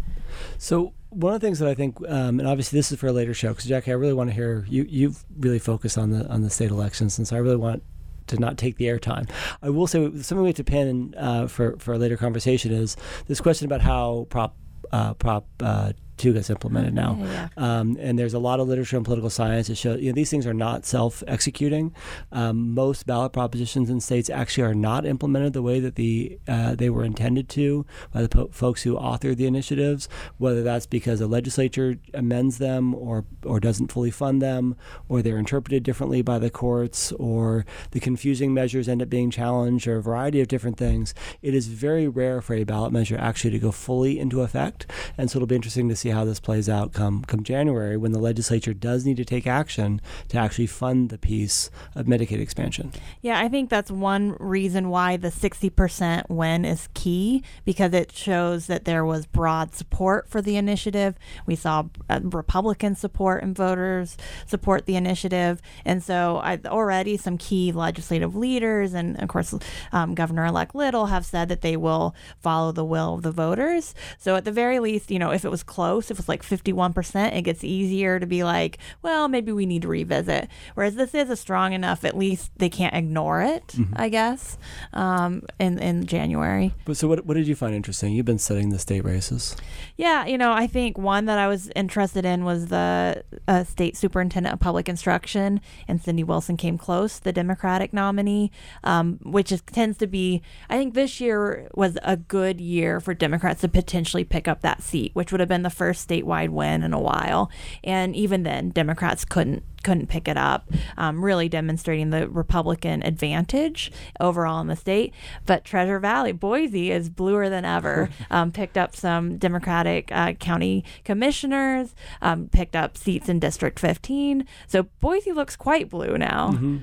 So 0.57 0.93
one 1.09 1.33
of 1.33 1.41
the 1.41 1.47
things 1.47 1.59
that 1.59 1.67
I 1.67 1.73
think, 1.73 1.97
um, 2.07 2.39
and 2.39 2.47
obviously 2.47 2.77
this 2.77 2.91
is 2.91 2.99
for 2.99 3.07
a 3.07 3.11
later 3.11 3.33
show, 3.33 3.49
because 3.49 3.65
Jaci, 3.65 3.89
I 3.89 3.93
really 3.93 4.13
want 4.13 4.29
to 4.29 4.33
hear 4.33 4.65
you. 4.69 4.85
You've 4.87 5.25
really 5.37 5.59
focused 5.59 5.97
on 5.97 6.11
the 6.11 6.27
on 6.27 6.41
the 6.41 6.49
state 6.49 6.71
elections, 6.71 7.17
and 7.17 7.27
so 7.27 7.35
I 7.35 7.39
really 7.39 7.55
want 7.57 7.83
to 8.27 8.37
not 8.37 8.57
take 8.57 8.77
the 8.77 8.85
airtime. 8.85 9.29
I 9.61 9.69
will 9.69 9.87
say 9.87 9.99
something 10.21 10.41
we 10.41 10.49
have 10.49 10.55
to 10.57 10.63
pin 10.63 11.15
uh, 11.17 11.47
for 11.47 11.77
for 11.79 11.93
a 11.93 11.97
later 11.97 12.17
conversation 12.17 12.71
is 12.71 12.95
this 13.27 13.41
question 13.41 13.65
about 13.65 13.81
how 13.81 14.27
prop 14.29 14.55
uh, 14.91 15.13
prop. 15.15 15.47
Uh, 15.59 15.93
Two 16.19 16.33
gets 16.33 16.49
implemented 16.49 16.93
now, 16.93 17.17
Yeah, 17.17 17.47
um, 17.55 17.97
and 17.97 18.19
there's 18.19 18.33
a 18.33 18.39
lot 18.39 18.59
of 18.59 18.67
literature 18.67 18.97
in 18.97 19.05
political 19.05 19.29
science 19.29 19.67
that 19.69 19.75
show 19.75 19.95
you 19.95 20.09
know 20.09 20.15
these 20.15 20.29
things 20.29 20.45
are 20.45 20.53
not 20.53 20.85
self-executing. 20.85 21.93
Um, 22.33 22.73
most 22.73 23.07
ballot 23.07 23.31
propositions 23.31 23.89
in 23.89 24.01
states 24.01 24.29
actually 24.29 24.65
are 24.65 24.75
not 24.75 25.05
implemented 25.05 25.53
the 25.53 25.61
way 25.61 25.79
that 25.79 25.95
the 25.95 26.37
uh, 26.45 26.75
they 26.75 26.89
were 26.89 27.05
intended 27.05 27.47
to 27.49 27.85
by 28.11 28.21
the 28.21 28.27
po- 28.27 28.49
folks 28.51 28.83
who 28.83 28.95
authored 28.95 29.37
the 29.37 29.45
initiatives. 29.45 30.09
Whether 30.37 30.61
that's 30.61 30.85
because 30.85 31.19
the 31.19 31.27
legislature 31.27 31.95
amends 32.13 32.57
them 32.57 32.93
or 32.93 33.23
or 33.45 33.61
doesn't 33.61 33.89
fully 33.89 34.11
fund 34.11 34.41
them, 34.41 34.75
or 35.07 35.21
they're 35.21 35.37
interpreted 35.37 35.83
differently 35.83 36.21
by 36.21 36.37
the 36.37 36.49
courts, 36.49 37.13
or 37.13 37.65
the 37.91 38.01
confusing 38.01 38.53
measures 38.53 38.89
end 38.89 39.01
up 39.01 39.09
being 39.09 39.31
challenged, 39.31 39.87
or 39.87 39.95
a 39.95 40.01
variety 40.01 40.41
of 40.41 40.49
different 40.49 40.77
things. 40.77 41.13
It 41.41 41.53
is 41.53 41.67
very 41.67 42.09
rare 42.09 42.41
for 42.41 42.55
a 42.55 42.65
ballot 42.65 42.91
measure 42.91 43.17
actually 43.17 43.51
to 43.51 43.59
go 43.59 43.71
fully 43.71 44.19
into 44.19 44.41
effect, 44.41 44.85
and 45.17 45.31
so 45.31 45.37
it'll 45.37 45.47
be 45.47 45.55
interesting 45.55 45.87
to 45.87 45.95
see 45.95 46.08
see 46.09 46.15
how 46.15 46.25
this 46.25 46.39
plays 46.39 46.67
out 46.67 46.93
come 46.93 47.23
come 47.23 47.43
January 47.43 47.97
when 47.97 48.11
the 48.11 48.19
legislature 48.19 48.73
does 48.73 49.05
need 49.05 49.17
to 49.17 49.25
take 49.25 49.45
action 49.45 50.01
to 50.27 50.37
actually 50.37 50.67
fund 50.67 51.09
the 51.09 51.17
piece 51.17 51.69
of 51.95 52.05
Medicaid 52.05 52.39
expansion. 52.39 52.91
Yeah, 53.21 53.39
I 53.39 53.47
think 53.47 53.69
that's 53.69 53.91
one 53.91 54.35
reason 54.39 54.89
why 54.89 55.17
the 55.17 55.29
60% 55.29 56.29
win 56.29 56.65
is 56.65 56.89
key 56.93 57.43
because 57.65 57.93
it 57.93 58.11
shows 58.11 58.67
that 58.67 58.85
there 58.85 59.05
was 59.05 59.25
broad 59.25 59.75
support 59.75 60.27
for 60.29 60.41
the 60.41 60.55
initiative. 60.57 61.15
We 61.45 61.55
saw 61.55 61.85
uh, 62.09 62.19
Republican 62.23 62.95
support 62.95 63.43
and 63.43 63.55
voters 63.55 64.17
support 64.45 64.85
the 64.85 64.95
initiative. 64.95 65.61
And 65.85 66.03
so 66.03 66.37
I, 66.37 66.59
already 66.65 67.17
some 67.17 67.37
key 67.37 67.71
legislative 67.71 68.35
leaders 68.35 68.93
and, 68.93 69.21
of 69.21 69.29
course, 69.29 69.53
um, 69.91 70.15
Governor 70.15 70.45
elect 70.45 70.75
Little 70.75 71.07
have 71.07 71.25
said 71.25 71.49
that 71.49 71.61
they 71.61 71.77
will 71.77 72.15
follow 72.39 72.71
the 72.71 72.85
will 72.85 73.15
of 73.15 73.21
the 73.21 73.31
voters. 73.31 73.93
So 74.17 74.35
at 74.35 74.45
the 74.45 74.51
very 74.51 74.79
least, 74.79 75.11
you 75.11 75.19
know, 75.19 75.31
if 75.31 75.45
it 75.45 75.51
was 75.51 75.63
close, 75.63 75.98
if 76.05 76.11
it 76.11 76.17
was 76.17 76.29
like 76.29 76.43
51%, 76.43 77.35
it 77.35 77.41
gets 77.43 77.63
easier 77.63 78.19
to 78.19 78.25
be 78.25 78.43
like, 78.43 78.77
well, 79.01 79.27
maybe 79.27 79.51
we 79.51 79.65
need 79.65 79.83
to 79.83 79.87
revisit. 79.87 80.47
Whereas 80.73 80.95
this 80.95 81.13
is 81.13 81.29
a 81.29 81.35
strong 81.35 81.73
enough, 81.73 82.03
at 82.03 82.17
least 82.17 82.51
they 82.57 82.69
can't 82.69 82.95
ignore 82.95 83.41
it, 83.41 83.67
mm-hmm. 83.67 83.93
I 83.95 84.09
guess, 84.09 84.57
um, 84.93 85.43
in, 85.59 85.79
in 85.79 86.05
January. 86.05 86.73
But 86.85 86.97
so 86.97 87.07
what, 87.07 87.25
what 87.25 87.35
did 87.35 87.47
you 87.47 87.55
find 87.55 87.75
interesting? 87.75 88.13
You've 88.13 88.25
been 88.25 88.39
studying 88.39 88.69
the 88.69 88.79
state 88.79 89.03
races. 89.03 89.55
Yeah, 89.97 90.25
you 90.25 90.37
know, 90.37 90.53
I 90.53 90.67
think 90.67 90.97
one 90.97 91.25
that 91.25 91.37
I 91.37 91.47
was 91.47 91.69
interested 91.75 92.25
in 92.25 92.45
was 92.45 92.67
the 92.67 93.23
uh, 93.47 93.63
state 93.63 93.97
superintendent 93.97 94.53
of 94.53 94.59
public 94.59 94.87
instruction, 94.87 95.61
and 95.87 96.01
Cindy 96.01 96.23
Wilson 96.23 96.57
came 96.57 96.77
close, 96.77 97.19
the 97.19 97.33
Democratic 97.33 97.93
nominee, 97.93 98.51
um, 98.83 99.19
which 99.23 99.51
is, 99.51 99.61
tends 99.61 99.97
to 99.97 100.07
be, 100.07 100.41
I 100.69 100.77
think 100.77 100.93
this 100.93 101.19
year 101.19 101.69
was 101.73 101.97
a 102.03 102.17
good 102.17 102.61
year 102.61 102.99
for 102.99 103.13
Democrats 103.13 103.61
to 103.61 103.67
potentially 103.67 104.23
pick 104.23 104.47
up 104.47 104.61
that 104.61 104.81
seat, 104.81 105.11
which 105.13 105.31
would 105.31 105.39
have 105.39 105.49
been 105.49 105.63
the 105.63 105.69
first 105.69 105.88
statewide 105.93 106.49
win 106.49 106.83
in 106.83 106.93
a 106.93 106.99
while. 106.99 107.49
And 107.83 108.15
even 108.15 108.43
then, 108.43 108.69
Democrats 108.69 109.25
couldn't 109.25 109.63
couldn't 109.83 110.07
pick 110.07 110.27
it 110.27 110.37
up, 110.37 110.69
um, 110.97 111.23
really 111.23 111.47
demonstrating 111.47 112.09
the 112.09 112.27
Republican 112.27 113.01
advantage 113.03 113.91
overall 114.19 114.59
in 114.59 114.67
the 114.67 114.75
state. 114.75 115.13
But 115.45 115.63
Treasure 115.63 115.99
Valley, 115.99 116.31
Boise 116.31 116.91
is 116.91 117.09
bluer 117.09 117.49
than 117.49 117.65
ever. 117.65 118.09
um, 118.31 118.51
picked 118.51 118.77
up 118.77 118.95
some 118.95 119.37
Democratic 119.37 120.11
uh, 120.11 120.33
county 120.33 120.83
commissioners, 121.03 121.95
um, 122.21 122.49
picked 122.49 122.75
up 122.75 122.97
seats 122.97 123.29
in 123.29 123.39
District 123.39 123.79
15. 123.79 124.45
So 124.67 124.83
Boise 124.99 125.31
looks 125.31 125.55
quite 125.55 125.89
blue 125.89 126.17
now. 126.17 126.51
Mm-hmm. 126.51 126.77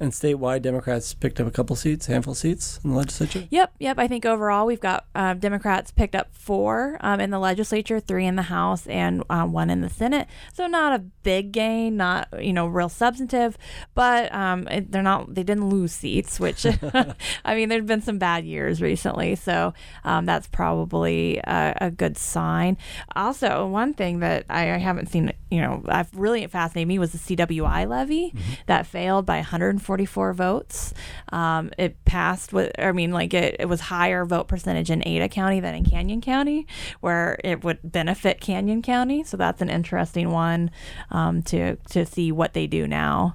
And 0.00 0.12
statewide, 0.12 0.62
Democrats 0.62 1.12
picked 1.12 1.40
up 1.40 1.46
a 1.46 1.50
couple 1.50 1.76
seats, 1.76 2.06
handful 2.06 2.32
of 2.32 2.38
seats 2.38 2.80
in 2.82 2.90
the 2.90 2.96
legislature. 2.96 3.46
Yep, 3.50 3.74
yep. 3.78 3.98
I 3.98 4.08
think 4.08 4.24
overall 4.24 4.64
we've 4.64 4.80
got 4.80 5.04
uh, 5.14 5.34
Democrats 5.34 5.90
picked 5.90 6.14
up 6.14 6.34
four 6.34 6.96
um, 7.00 7.20
in 7.20 7.28
the 7.28 7.38
legislature, 7.38 8.00
three 8.00 8.24
in 8.24 8.36
the 8.36 8.42
House, 8.42 8.86
and 8.86 9.22
uh, 9.28 9.44
one 9.44 9.68
in 9.68 9.82
the 9.82 9.90
Senate. 9.90 10.26
So 10.54 10.66
not 10.66 10.98
a 10.98 11.00
big 11.00 11.52
gain, 11.52 11.98
not 11.98 12.28
you 12.42 12.54
know 12.54 12.66
real 12.66 12.88
substantive, 12.88 13.58
but 13.94 14.34
um, 14.34 14.66
they're 14.88 15.02
not. 15.02 15.34
They 15.34 15.42
didn't 15.42 15.68
lose 15.68 15.92
seats, 15.92 16.40
which 16.40 16.64
I 17.44 17.54
mean, 17.54 17.68
there's 17.68 17.84
been 17.84 18.00
some 18.00 18.18
bad 18.18 18.46
years 18.46 18.80
recently, 18.80 19.36
so 19.36 19.74
um, 20.04 20.24
that's 20.24 20.46
probably 20.48 21.38
a, 21.44 21.76
a, 21.78 21.90
good 21.90 22.16
sign. 22.16 22.78
Also, 23.14 23.66
one 23.66 23.92
thing 23.92 24.20
that 24.20 24.46
I, 24.48 24.72
I, 24.72 24.78
haven't 24.78 25.10
seen, 25.10 25.32
you 25.50 25.60
know, 25.60 25.82
I've 25.86 26.14
really 26.14 26.46
fascinated 26.46 26.88
me 26.88 26.98
was 26.98 27.12
the 27.12 27.36
CWI 27.36 27.86
levy 27.86 28.30
mm-hmm. 28.30 28.52
that 28.66 28.86
failed 28.86 29.26
by 29.26 29.36
140 29.36 29.89
44 29.90 30.34
votes. 30.34 30.94
Um, 31.32 31.72
it 31.76 32.04
passed 32.04 32.52
with, 32.52 32.70
I 32.78 32.92
mean, 32.92 33.10
like 33.10 33.34
it, 33.34 33.56
it 33.58 33.68
was 33.68 33.80
higher 33.80 34.24
vote 34.24 34.46
percentage 34.46 34.88
in 34.88 35.02
Ada 35.04 35.28
County 35.28 35.58
than 35.58 35.74
in 35.74 35.84
Canyon 35.84 36.20
County, 36.20 36.68
where 37.00 37.40
it 37.42 37.64
would 37.64 37.80
benefit 37.82 38.40
Canyon 38.40 38.82
County. 38.82 39.24
So 39.24 39.36
that's 39.36 39.60
an 39.60 39.68
interesting 39.68 40.30
one 40.30 40.70
um, 41.10 41.42
to 41.42 41.74
to 41.74 42.06
see 42.06 42.30
what 42.30 42.52
they 42.52 42.68
do 42.68 42.86
now. 42.86 43.34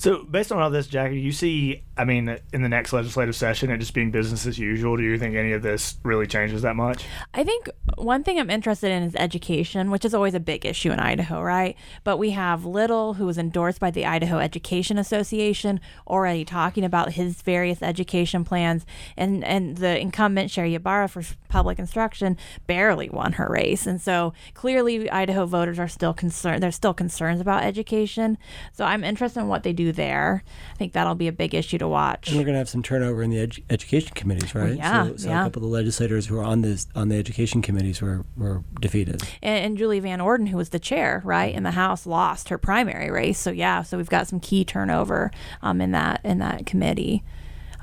So, 0.00 0.24
based 0.24 0.50
on 0.50 0.62
all 0.62 0.70
this, 0.70 0.86
Jaci, 0.86 1.10
do 1.10 1.16
you 1.16 1.30
see, 1.30 1.84
I 1.94 2.06
mean, 2.06 2.38
in 2.54 2.62
the 2.62 2.70
next 2.70 2.94
legislative 2.94 3.36
session, 3.36 3.70
it 3.70 3.76
just 3.76 3.92
being 3.92 4.10
business 4.10 4.46
as 4.46 4.58
usual? 4.58 4.96
Do 4.96 5.02
you 5.02 5.18
think 5.18 5.36
any 5.36 5.52
of 5.52 5.60
this 5.60 5.98
really 6.04 6.26
changes 6.26 6.62
that 6.62 6.74
much? 6.74 7.04
I 7.34 7.44
think 7.44 7.68
one 7.96 8.24
thing 8.24 8.40
I'm 8.40 8.48
interested 8.48 8.90
in 8.90 9.02
is 9.02 9.14
education, 9.14 9.90
which 9.90 10.06
is 10.06 10.14
always 10.14 10.32
a 10.32 10.40
big 10.40 10.64
issue 10.64 10.90
in 10.90 11.00
Idaho, 11.00 11.42
right? 11.42 11.76
But 12.02 12.16
we 12.16 12.30
have 12.30 12.64
Little, 12.64 13.12
who 13.12 13.26
was 13.26 13.36
endorsed 13.36 13.78
by 13.78 13.90
the 13.90 14.06
Idaho 14.06 14.38
Education 14.38 14.96
Association, 14.96 15.80
already 16.06 16.46
talking 16.46 16.82
about 16.82 17.12
his 17.12 17.42
various 17.42 17.82
education 17.82 18.42
plans, 18.42 18.86
and 19.18 19.44
and 19.44 19.76
the 19.76 20.00
incumbent 20.00 20.50
Sherri 20.50 20.74
Ybarra 20.74 21.08
for 21.08 21.22
public 21.50 21.78
instruction 21.78 22.38
barely 22.66 23.10
won 23.10 23.34
her 23.34 23.50
race, 23.50 23.86
and 23.86 24.00
so 24.00 24.32
clearly 24.54 25.10
Idaho 25.10 25.44
voters 25.44 25.78
are 25.78 25.88
still 25.88 26.14
concerned. 26.14 26.62
There's 26.62 26.74
still 26.74 26.94
concerns 26.94 27.42
about 27.42 27.64
education, 27.64 28.38
so 28.72 28.86
I'm 28.86 29.04
interested 29.04 29.40
in 29.40 29.48
what 29.48 29.62
they 29.62 29.74
do 29.74 29.89
there. 29.92 30.42
I 30.72 30.76
think 30.76 30.92
that'll 30.92 31.14
be 31.14 31.28
a 31.28 31.32
big 31.32 31.54
issue 31.54 31.78
to 31.78 31.88
watch. 31.88 32.28
And 32.28 32.38
we're 32.38 32.44
going 32.44 32.54
to 32.54 32.58
have 32.58 32.68
some 32.68 32.82
turnover 32.82 33.22
in 33.22 33.30
the 33.30 33.46
edu- 33.46 33.62
education 33.70 34.12
committees, 34.14 34.54
right? 34.54 34.76
yeah, 34.76 35.06
so, 35.06 35.16
so 35.16 35.28
yeah. 35.28 35.40
a 35.40 35.44
couple 35.44 35.62
of 35.62 35.70
the 35.70 35.74
legislators 35.74 36.26
who 36.26 36.38
are 36.38 36.44
on 36.44 36.62
this 36.62 36.86
on 36.94 37.08
the 37.08 37.16
education 37.16 37.62
committees 37.62 38.00
were 38.00 38.24
were 38.36 38.62
defeated. 38.80 39.22
And, 39.42 39.64
and 39.64 39.78
Julie 39.78 40.00
Van 40.00 40.20
Orden, 40.20 40.46
who 40.46 40.56
was 40.56 40.70
the 40.70 40.78
chair, 40.78 41.22
right 41.24 41.54
in 41.54 41.62
the 41.62 41.72
House, 41.72 42.06
lost 42.06 42.48
her 42.48 42.58
primary 42.58 43.10
race. 43.10 43.38
So 43.38 43.50
yeah, 43.50 43.82
so 43.82 43.96
we've 43.96 44.10
got 44.10 44.26
some 44.26 44.40
key 44.40 44.64
turnover 44.64 45.30
um, 45.62 45.80
in 45.80 45.92
that 45.92 46.20
in 46.24 46.38
that 46.38 46.66
committee. 46.66 47.22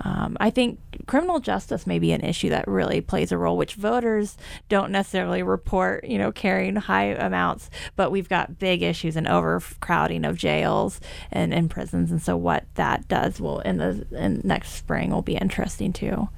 Um, 0.02 0.38
I 0.40 0.50
think 0.50 0.80
criminal 1.08 1.40
justice 1.40 1.88
may 1.88 2.00
be 2.00 2.12
an 2.12 2.22
issue 2.22 2.50
that 2.50 2.68
really 2.68 3.02
plays 3.02 3.32
a 3.32 3.38
role, 3.38 3.58
which 3.58 3.74
voters 3.74 4.38
don't 4.70 4.92
necessarily 4.92 5.42
report, 5.42 6.04
you 6.06 6.18
know, 6.18 6.32
carrying 6.32 6.76
high 6.76 7.06
amounts, 7.06 7.70
but 7.96 8.12
we've 8.12 8.30
got 8.30 8.60
big 8.60 8.84
issues 8.84 9.16
in 9.16 9.26
overcrowding 9.26 10.26
of 10.26 10.38
jails 10.38 11.00
and, 11.32 11.54
and 11.54 11.70
prisons. 11.70 12.12
And 12.12 12.22
so 12.22 12.38
what 12.38 12.66
that 12.76 13.08
does 13.08 13.42
will 13.42 13.60
in 13.62 13.78
the 13.78 14.06
in 14.12 14.42
next 14.44 14.74
spring 14.74 15.12
will 15.12 15.22
be 15.22 15.36
interesting 15.36 15.94
too. 15.94 16.30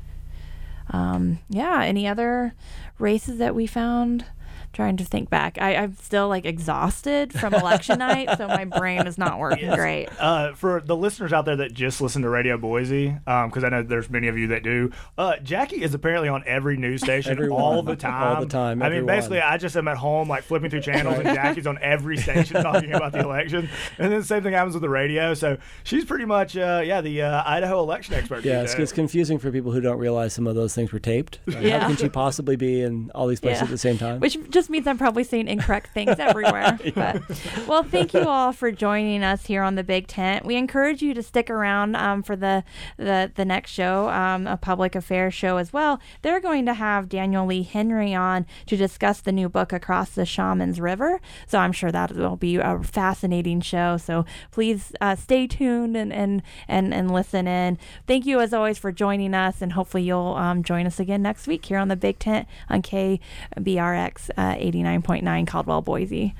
Um, 0.91 1.39
yeah, 1.49 1.83
any 1.83 2.07
other 2.07 2.53
races 2.97 3.37
that 3.37 3.55
we 3.55 3.67
found? 3.67 4.25
Trying 4.71 4.97
to 4.97 5.03
think 5.03 5.29
back. 5.31 5.57
I, 5.59 5.75
I'm 5.75 5.95
still 5.95 6.29
like 6.29 6.45
exhausted 6.45 7.33
from 7.33 7.55
election 7.55 7.99
night, 7.99 8.37
so 8.37 8.47
my 8.47 8.65
brain 8.65 9.07
is 9.07 9.17
not 9.17 9.39
working 9.39 9.65
yes. 9.65 9.75
great. 9.75 10.09
Uh, 10.19 10.53
for 10.53 10.79
the 10.81 10.95
listeners 10.95 11.33
out 11.33 11.45
there 11.45 11.55
that 11.55 11.73
just 11.73 12.01
listen 12.01 12.21
to 12.21 12.29
Radio 12.29 12.55
Boise, 12.55 13.09
because 13.09 13.57
um, 13.57 13.65
I 13.65 13.69
know 13.69 13.83
there's 13.83 14.11
many 14.11 14.27
of 14.27 14.37
you 14.37 14.47
that 14.47 14.61
do, 14.61 14.91
uh, 15.17 15.33
Jaci 15.43 15.81
is 15.81 15.95
apparently 15.95 16.29
on 16.29 16.43
every 16.45 16.77
news 16.77 17.01
station 17.09 17.49
all 17.51 17.81
the 17.81 17.95
time. 17.95 18.35
All 18.35 18.41
the 18.41 18.49
time. 18.49 18.83
I 18.83 18.89
mean, 18.89 19.07
basically, 19.07 19.41
I 19.41 19.57
just 19.57 19.75
am 19.75 19.87
at 19.87 19.97
home 19.97 20.29
like 20.29 20.43
flipping 20.43 20.69
through 20.69 20.81
channels, 20.81 21.17
and 21.17 21.27
Jaci's 21.37 21.65
on 21.65 21.79
every 21.81 22.17
station 22.17 22.61
talking 22.61 22.93
about 22.93 23.11
the 23.11 23.19
election. 23.19 23.69
And 23.97 24.11
then 24.11 24.19
the 24.19 24.25
same 24.25 24.43
thing 24.43 24.53
happens 24.53 24.75
with 24.75 24.83
the 24.83 24.89
radio. 24.89 25.33
So 25.33 25.57
she's 25.83 26.05
pretty 26.05 26.25
much, 26.25 26.55
uh, 26.55 26.81
yeah, 26.85 27.01
the 27.01 27.23
uh, 27.23 27.43
Idaho 27.45 27.79
election 27.79 28.13
expert. 28.13 28.45
Yeah, 28.45 28.61
it's, 28.61 28.75
it's, 28.75 28.91
confusing 28.91 29.39
for 29.39 29.51
people 29.51 29.71
who 29.71 29.81
don't 29.81 29.97
realize 29.97 30.33
some 30.33 30.45
of 30.45 30.55
those 30.55 30.75
things 30.75 30.91
were 30.91 30.99
taped. 30.99 31.39
yeah. 31.47 31.79
How 31.79 31.87
can 31.87 31.97
she 31.97 32.09
possibly 32.09 32.55
be 32.55 32.81
in 32.81 33.11
all 33.15 33.27
these 33.27 33.39
places 33.39 33.61
yeah. 33.61 33.65
at 33.65 33.69
the 33.69 33.77
same 33.77 33.97
time? 33.97 34.19
Which 34.19 34.37
just 34.59 34.69
means 34.69 34.87
I'm 34.87 34.97
probably 34.97 35.23
saying 35.23 35.47
incorrect 35.47 35.93
things 35.93 36.15
everywhere. 36.19 36.77
yeah. 36.83 37.13
But 37.13 37.41
well, 37.65 37.83
thank 37.83 38.13
you 38.13 38.27
all 38.27 38.51
for 38.51 38.71
joining 38.71 39.23
us 39.23 39.45
here 39.45 39.63
on 39.63 39.75
the 39.75 39.85
Big 39.85 40.05
Tent. 40.07 40.45
We 40.45 40.57
encourage 40.57 41.01
you 41.01 41.13
to 41.13 41.23
stick 41.23 41.49
around 41.49 41.95
um, 41.95 42.23
for 42.23 42.35
the 42.35 42.65
the 42.97 43.31
the 43.33 43.45
next 43.45 43.71
show, 43.71 44.09
um, 44.09 44.47
a 44.47 44.57
public 44.57 44.95
affairs 44.95 45.33
show 45.33 45.55
as 45.55 45.71
well. 45.71 46.01
They're 46.23 46.41
going 46.41 46.65
to 46.65 46.73
have 46.73 47.07
Daniel 47.07 47.45
Lee 47.45 47.63
Henry 47.63 48.13
on 48.13 48.45
to 48.65 48.75
discuss 48.75 49.21
the 49.21 49.31
new 49.31 49.47
book 49.47 49.71
Across 49.71 50.11
the 50.11 50.25
Shaman's 50.25 50.81
River. 50.81 51.21
So 51.47 51.57
I'm 51.57 51.71
sure 51.71 51.91
that 51.91 52.11
will 52.11 52.35
be 52.35 52.57
a 52.57 52.79
fascinating 52.83 53.61
show. 53.61 53.95
So 53.95 54.25
please 54.51 54.91
uh, 54.99 55.15
stay 55.15 55.47
tuned 55.47 55.95
and, 55.95 56.11
and 56.11 56.41
and 56.67 56.93
and 56.93 57.09
listen 57.11 57.47
in. 57.47 57.77
Thank 58.07 58.25
you 58.25 58.41
as 58.41 58.53
always 58.53 58.77
for 58.77 58.91
joining 58.91 59.33
us, 59.33 59.61
and 59.61 59.71
hopefully 59.71 60.03
you'll 60.03 60.35
um, 60.35 60.63
join 60.63 60.85
us 60.85 60.99
again 60.99 61.21
next 61.21 61.47
week 61.47 61.63
here 61.63 61.77
on 61.77 61.87
the 61.87 61.95
Big 61.95 62.19
Tent 62.19 62.45
on 62.69 62.81
KBRX 62.81 64.31
uh, 64.37 64.48
89.9 64.57 65.47
Caldwell 65.47 65.81
Boise. 65.81 66.33